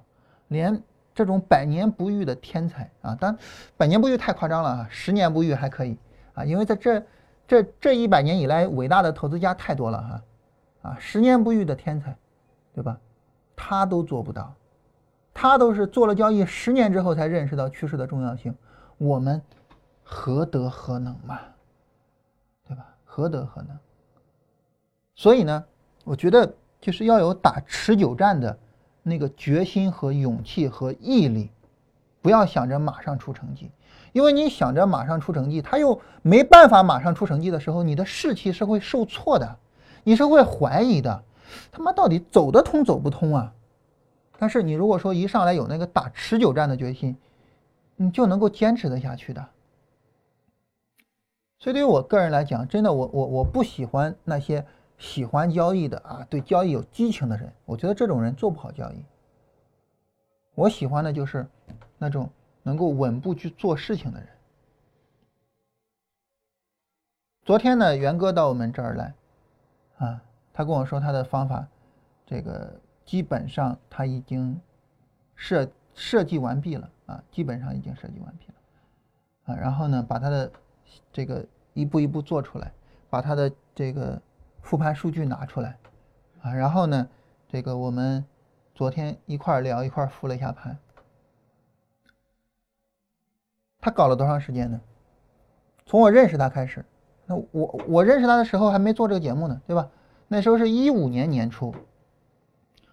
[0.48, 0.82] 连
[1.14, 3.38] 这种百年不遇的天才啊，当
[3.76, 5.96] 百年不遇太夸张了啊，十年不遇还可以
[6.34, 7.02] 啊，因为在这
[7.46, 12.14] 这这一百年以来，伟大的投资家太多了哈，啊，十年不遇的天才，
[12.74, 13.00] 对吧？
[13.62, 14.54] 他都做不到，
[15.34, 18.54] 他都是做了交易十年之后才认识到趋势的重要性，
[18.96, 19.40] 我们
[20.02, 21.38] 何德何能嘛，
[22.66, 22.86] 对吧？
[23.04, 23.78] 何德何能？
[25.14, 25.62] 所以呢，
[26.04, 26.50] 我觉得
[26.80, 28.58] 就是要有打持久战的
[29.02, 31.50] 那个决心和勇气和毅力，
[32.22, 33.70] 不要想着马上出成绩，
[34.12, 39.58] 因为你想着马上出成绩，他又没办法马上出成绩的时候，你的士气是会受挫的，
[40.02, 41.22] 你是会怀疑的，
[41.72, 43.54] 他妈到底走得通走不通啊？
[44.38, 47.16] 但是你如果说一上来有那个打持久战的决心，
[47.96, 49.48] 你就能够坚持得下去的。
[51.58, 54.66] 所以对于我个人来讲，真的我我我不喜欢那些
[54.96, 59.04] 喜欢交易的啊，对交易有激情的人，我觉得这种人做不好交易。
[60.54, 61.46] 我喜欢的就是
[61.98, 62.30] 那种
[62.62, 64.28] 能够稳步去做事情的人。
[67.44, 69.14] 昨天呢，元哥到我们这儿来，
[69.98, 70.22] 啊，
[70.60, 71.66] 他跟我说他的方法，
[72.26, 74.60] 这个基本上他已经
[75.34, 80.52] 设设计完毕了啊，基本上已经设计完毕了，啊，然后呢，把他的。
[81.12, 82.72] 这个一步一步做出来，
[83.08, 84.20] 把他的这个
[84.60, 85.78] 复盘数据拿出来，
[86.42, 87.08] 啊，然后呢，
[87.46, 88.24] 这个我们
[88.74, 90.76] 昨天一块聊，一块复了一下盘。
[93.80, 94.80] 他搞了多长时间呢？
[95.86, 96.84] 从我认识他开始，
[97.24, 99.88] 那我我认识他的时候还没做这个节目呢，对吧？
[100.32, 101.74] 那时候是一五年年初，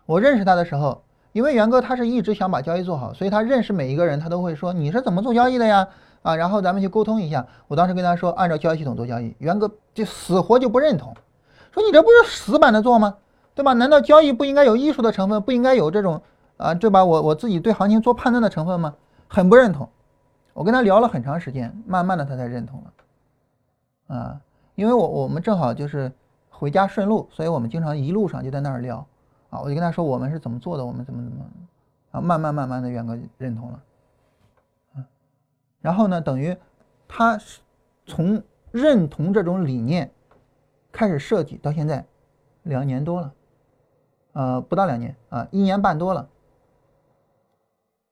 [0.08, 1.04] 我认识他的时候，
[1.34, 5.88] 因为元哥他是一直想把交易做好，所以他认识每一个人，他都会说你是怎么做交易的呀？
[6.24, 7.46] 啊，然后咱们去沟通一下。
[7.68, 11.14] 我当时跟他说，按照交易系统做交易，元哥就死活就不认同，
[11.72, 13.18] 说你这不是死板的做吗？
[13.54, 13.74] 对吧？
[13.74, 16.20] 难道交易不应该有艺术的成分，不应该有这种
[16.58, 17.06] 啊，对吧？
[17.06, 18.96] 我我自己对行情做判断的成分吗？
[19.28, 19.88] 很不认同。
[20.54, 24.16] 我跟他聊了很长时间，慢慢的他才认同了。
[24.16, 24.42] 啊，
[24.74, 26.12] 因为我我们正好就是
[26.58, 29.06] 回家顺路，所以我们经常一路上就在那儿聊。
[29.50, 31.46] 啊，我就跟他说我们是怎么做的，我们怎么怎么，
[32.12, 33.82] 啊，慢慢慢慢的远哥认同了。
[35.80, 36.58] 然后呢，等于
[37.08, 37.40] 他
[38.06, 40.12] 从认同这种理念
[40.92, 42.04] 开始设计到现在
[42.64, 43.34] 两年多了，
[44.34, 46.28] 呃，不到两年啊，一年半多了。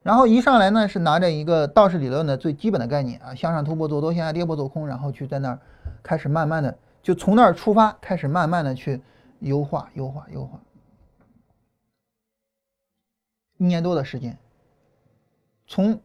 [0.02, 5.58] 然后一上来呢，是拿着一个道氏理论的最基本的概念啊，向上突破做多，向下跌破做空，然后去在那儿
[6.02, 9.00] 开始慢慢的就从那儿出发，开始慢慢的去
[9.38, 10.60] 优化、优化、优化，
[13.58, 14.36] 一年多的时间，
[15.68, 16.00] 从。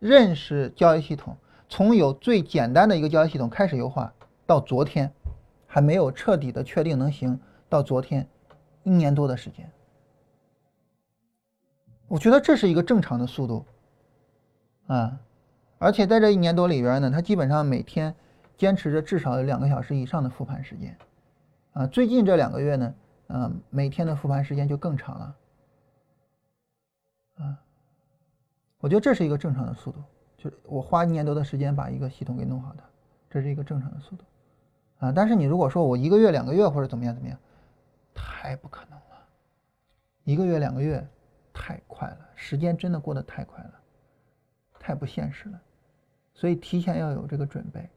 [0.00, 1.36] 认识交易系统，
[1.68, 4.14] 从有最简单的一个交易系统开始优化，
[4.46, 5.12] 到昨天
[5.66, 8.28] 还没有彻底的确定能行，到昨天
[8.84, 9.68] 一年多的时间，
[12.06, 13.66] 我觉得这是一个正常的速度
[14.86, 15.18] 啊！
[15.78, 18.14] 而且在这一年多里边呢，他基本上每天
[18.58, 20.94] 坚持着至少有两个小时以上的复盘时间
[21.72, 21.86] 啊！
[21.86, 22.94] 最近这两个月呢，
[23.28, 25.36] 嗯，每天的复盘时间就更长了
[27.36, 27.56] 啊！
[28.80, 30.02] 我觉得这是一个正常的速度，
[30.36, 32.82] 就是我花一年多的时间把一个系统给弄好的，
[33.30, 34.24] 这是一个正常的速度，
[34.98, 35.12] 啊！
[35.12, 37.38] 但是你如果说我一个月、两个月或者怎么样怎么样，
[38.12, 39.24] 太不可能了，
[40.24, 41.06] 一个月、两个月
[41.52, 43.72] 太快了，时间真的过得太快了，
[44.80, 45.60] 太不现实了，
[46.34, 47.88] 所以提前要有这个准备，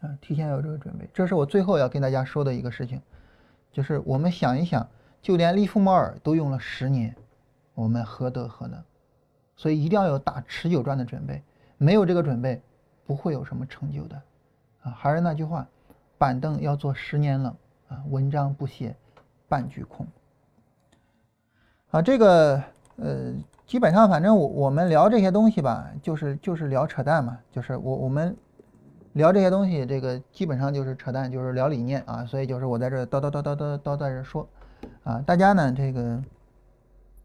[0.00, 3.00] 啊，提前有这个准备，这是我最后要跟大家说的一个事情，
[3.72, 4.86] 就是我们想一想，
[5.22, 7.14] 就连利弗莫尔都用了十年，
[7.74, 8.82] 我们何德何能？
[9.56, 11.42] 所以一定要有打持久战的准备，
[11.78, 12.60] 没有这个准备，
[13.06, 14.20] 不会有什么成就的，
[14.82, 15.66] 啊，还是那句话，
[16.18, 17.56] 板凳要做十年冷，
[17.88, 18.94] 啊，文章不写
[19.48, 20.06] 半句空。
[21.90, 22.62] 啊，这个
[22.96, 23.32] 呃，
[23.66, 28.36] 基本上反正我我们聊这些东西吧，就是就是聊扯淡嘛，就是我我们
[29.16, 34.48] 聊这些东西，这个基本上就是扯淡，就是聊理念啊，所以就是我在这叨叨叨叨叨叨在这说，
[35.04, 36.22] 啊，大家呢这个。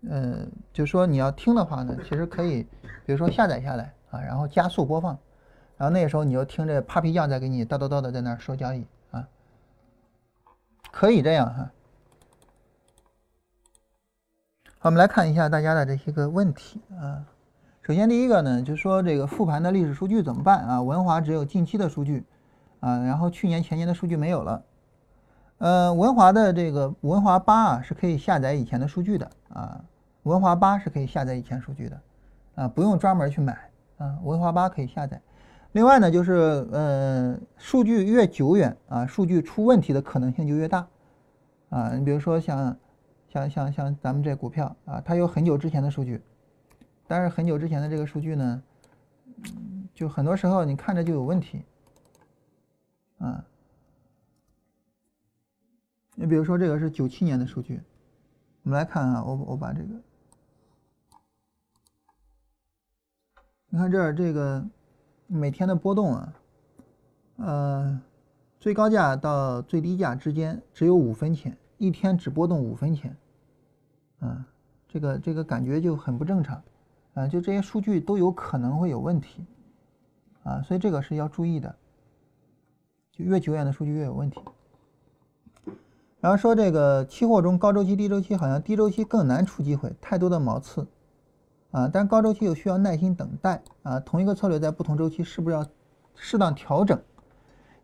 [0.04, 2.64] 嗯，就说你要听的话呢，其实可以，
[3.06, 5.16] 比如说下载下来啊，然后加速播放，
[5.78, 9.28] 然后那时候你就听着 Papi 酱在给你叨叨叨的在那说交易啊，
[10.92, 11.72] 可以这样哈。
[14.80, 17.24] 好，我们来看一下大家的这些个问题啊。
[17.84, 20.82] 首先第一个呢，就是说这个复盘的历史数据怎么办啊？
[20.84, 22.24] 文华只有近期的数据
[22.80, 24.64] 啊，然后去年前年的数据没有了。
[25.58, 29.84] 呃，文华的这个文华八啊是可以下载以前的数据的啊。
[30.24, 32.02] 文华八是可以下载以前数据的，
[32.54, 33.58] 啊，不用专门去买
[33.98, 34.16] 啊。
[34.22, 35.20] 文华八可以下载。
[35.72, 40.88] 另外呢，就是呃，数据越久远啊，数据出问题的可能性就越大
[41.70, 41.94] 啊。
[41.96, 42.78] 你比如说像
[43.28, 46.22] 像像像咱们这股票啊，它有很久之前的数据，
[47.12, 48.64] 但是很久之前的这个数据呢，
[49.94, 51.62] 就很多时候你看着就有问题
[53.18, 53.46] 啊。
[56.16, 57.82] 你比如说这个是九七年的数据，
[58.64, 59.90] 我们来看啊，我我把这个。
[63.68, 64.66] 你看这儿这个
[65.28, 66.34] 每天的波动啊，
[67.36, 68.02] 呃，
[68.58, 73.14] 最高价到最低价之间只有五分钱，一天只波动五分钱，
[74.20, 74.46] 啊，
[74.88, 76.64] 这个这个感觉就很不正常，
[77.14, 79.46] 啊，就这些数据都有可能会有问题，
[80.44, 81.76] 啊，所以这个是要注意的，
[83.12, 84.42] 就越久远的数据越有问题。
[86.20, 90.88] 然后说这个期货中高周期低周期好像低周期更难出机会，太多的毛刺
[91.72, 94.00] 啊，但高周期又需要耐心等待啊。
[94.00, 95.66] 同一个策略在不同周期是不是要
[96.16, 97.02] 适当调整？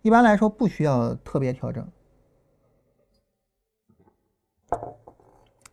[0.03, 1.85] 一般来说不需要特别调整，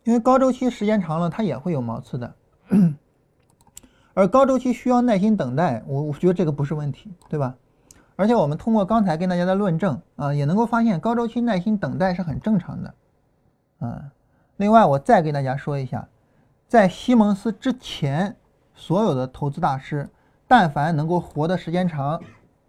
[0.03, 2.35] 因为高周期时间长了它也会有毛刺的，
[4.15, 7.55] 而高周期需要耐心等待，我我觉得这个不是问题，对吧？
[8.17, 12.95] 而且我们通过刚才跟大家的论证啊，也能够发现高周期耐心等待是很正常的，
[13.81, 14.11] 嗯。
[14.59, 16.09] 另外，我再给大家说一下，
[16.69, 18.37] 在西蒙斯之前，
[18.73, 20.09] 所有的投资大师，
[20.47, 22.23] 但凡能够活的时间长，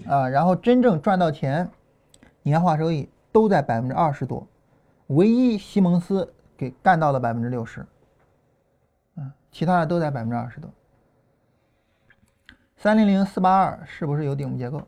[0.07, 1.69] 啊，然后真正赚到钱，
[2.41, 4.47] 年化收益都在百分之二十多，
[5.07, 7.85] 唯一西蒙斯给干到了百分之六十，
[9.17, 10.67] 嗯，其他的都在百分之二十多。
[12.77, 14.81] 三零零四八二是不是有顶部结构？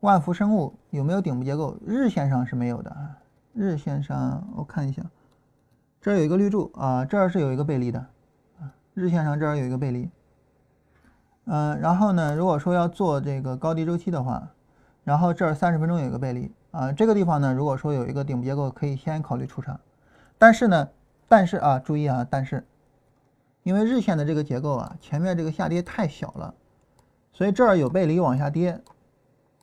[0.00, 1.76] 万福生物有没有顶部结构？
[1.84, 3.18] 日线上是没有的啊。
[3.52, 5.02] 日线上我看一下，
[6.00, 7.98] 这儿有一个绿柱啊，这儿是有一个背离的
[8.60, 8.72] 啊。
[8.94, 10.08] 日线上这儿有一个背离。
[11.44, 14.48] 嗯，然后呢，如果说要做这个高低周期的话，
[15.04, 19.78] 然后这儿三十分钟有一个背离啊，这个地方呢，如果说有一个顶部结构，可以先考虑出场。
[20.38, 20.88] 但是呢，
[21.32, 22.62] 但是啊，注意啊，但是，
[23.62, 26.54] 因为日线的这个结构啊，前面这个下跌太小了，
[27.32, 28.78] 所以这儿有背离往下跌。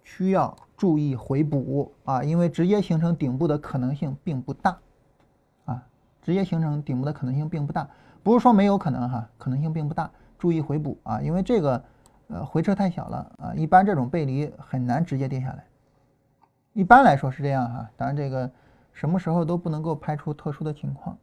[0.03, 4.79] 需要注意回补啊，因为直接形成顶部的可能性并不大
[5.65, 5.85] 啊，
[6.23, 7.87] 直接形成顶部的可能性并不大，
[8.23, 10.09] 不是说没有可能哈，可能性并不大，
[10.39, 11.83] 注意回补啊，因为这个
[12.29, 15.63] 呃回撤太小了啊，一般这种背离很难直接跌下来，
[16.73, 18.49] 一般来说是这样哈，当然这个
[18.91, 21.15] 什么时候都不能够排除特殊的情况，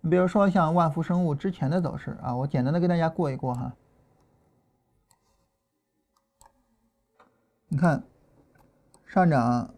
[0.00, 3.72] 你比如说像万福生物之前的走势啊，我简单的跟大家过一过哈。
[7.68, 8.02] 你看，
[9.04, 9.74] 上涨、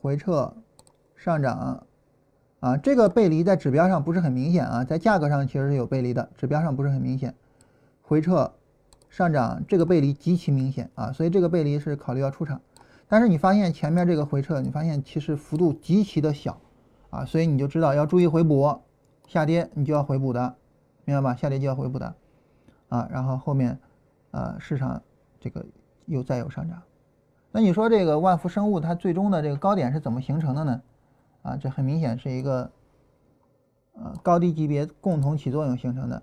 [0.00, 0.54] 回撤、
[1.16, 1.86] 上涨，
[2.60, 7.34] 啊，这个背离在指标上不是很明显啊，在价格上其实是有背离的，指标上不是很明显。
[8.02, 8.52] 回撤、
[9.08, 12.60] 上涨，这个背离极其明显啊，所以这个背离是考虑要出场。
[13.08, 16.58] 但是你发现前面这个回撤，你发现其实幅度极其的小
[17.08, 18.82] 啊，所以你就知道要注意回补，
[19.32, 20.54] 下跌你就要回补的，
[21.06, 21.34] 明白吧？
[21.34, 22.14] 下跌就要回补的，
[22.90, 23.80] 啊，然后后面，
[24.30, 25.02] 呃，市场
[25.40, 25.64] 这个
[26.04, 26.82] 又再有上涨。
[27.50, 30.82] 那你说这个万福生物它最终的这个高点是怎么形成的呢？
[31.40, 32.70] 啊，这很明显是一个
[33.94, 36.22] 呃高低级别共同起作用形成的，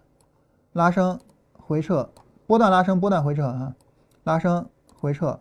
[0.73, 1.19] 拉升
[1.53, 2.11] 回撤，
[2.45, 3.75] 波段拉升波段回撤啊，
[4.23, 4.69] 拉升
[4.99, 5.39] 回撤，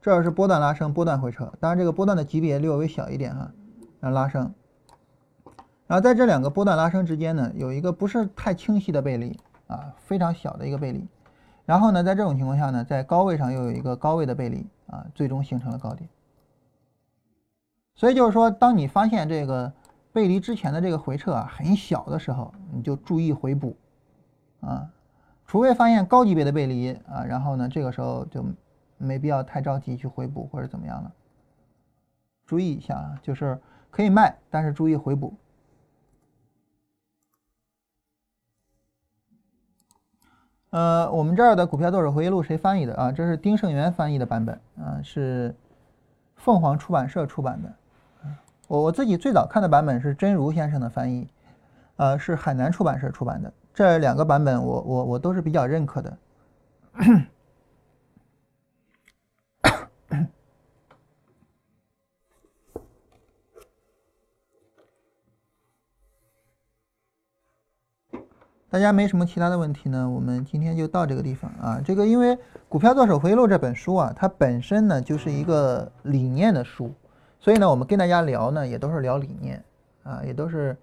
[0.00, 3.50] 这是波段拉升波段回撤，当然这个波段的级别略微小一点哈，
[3.98, 4.54] 然后拉升，
[5.88, 9.36] 然后在这两个波段拉升之间呢，有一个不是太清晰的背离
[9.66, 11.04] 啊，非常小的一个背离，
[11.66, 14.64] 然后呢，在这种情况下呢，在高位上又有一个高位的背离。
[14.88, 16.08] 啊，最终形成了高点。
[17.94, 19.70] 所以就是说，当你发现这个
[20.14, 23.76] 背离之前的这个回撤啊很小的时候，你就注意回补
[24.60, 24.88] 啊，
[25.44, 28.42] 除非发现高级别的背离啊，然后呢，这个时候就
[28.96, 31.12] 没必要太着急去回补或者怎么样了。
[32.46, 33.60] 注意一下啊，就是
[33.90, 35.34] 可以卖，但是注意回补。
[40.70, 43.10] 呃，我们这儿的股票多手回忆录谁翻译的啊？
[43.10, 45.54] 这是丁胜元翻译的版本啊，是
[46.36, 47.72] 凤凰出版社出版的。
[48.66, 51.26] 我我自己最早看的版本是真如先生的翻译，
[51.96, 53.50] 呃，是海南出版社出版的。
[53.72, 56.18] 这两个版本我我我都是比较认可的。
[68.70, 71.80] 大家没什么其他的问题呢，我们今天就到这个地方啊。
[71.82, 72.36] 这个因为
[72.68, 76.92] 《股票作手回忆录》这本书啊，它本身呢就是一个理念的书，
[77.40, 79.64] 所以呢，我们跟大家聊呢也都是聊理念
[80.02, 80.76] 啊，也都是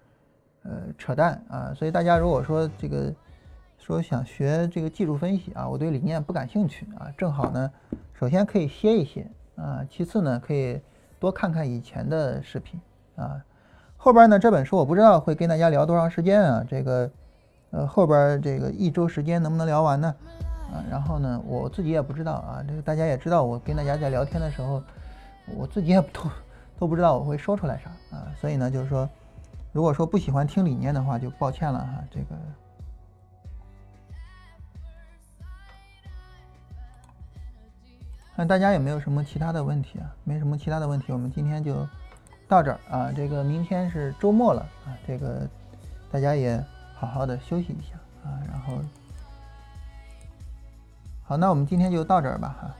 [0.64, 1.72] 呃扯淡啊。
[1.76, 3.14] 所以大家如果说这个
[3.78, 7.70] 说想学这个技术分析啊，我对理念不感兴趣啊，正好呢，
[8.14, 10.80] 首先可以歇一歇啊，其次呢可以
[11.20, 12.80] 多看看以前的视频
[13.14, 13.40] 啊。
[13.96, 17.08] 后边呢这本书我不知道会跟大家聊多长时间啊，这个。
[17.70, 20.14] 呃，后边这个一周时间能不能聊完呢？
[20.72, 22.64] 啊，然后呢，我自己也不知道啊。
[22.66, 24.82] 这个大家也知道，我跟大家在聊天的时候，
[25.56, 26.22] 我自己也 都
[26.78, 28.32] 都不知道我会说出来啥啊。
[28.40, 29.08] 所以呢，就是说，
[29.72, 32.04] 如果说不喜欢听理念的话，就抱歉了哈。
[32.10, 32.36] 这个，
[38.36, 40.14] 看大家有没有什么其他的问题啊？
[40.24, 41.86] 没什么其他的问题，我们今天就
[42.48, 43.12] 到这儿啊。
[43.14, 45.46] 这个明天是周末了啊，这个
[46.10, 46.64] 大家也。
[46.98, 47.96] 好好的休息一下
[48.28, 48.40] 啊。
[48.48, 48.78] 然后
[51.22, 52.74] 好，那我们今天就到这儿吧哈。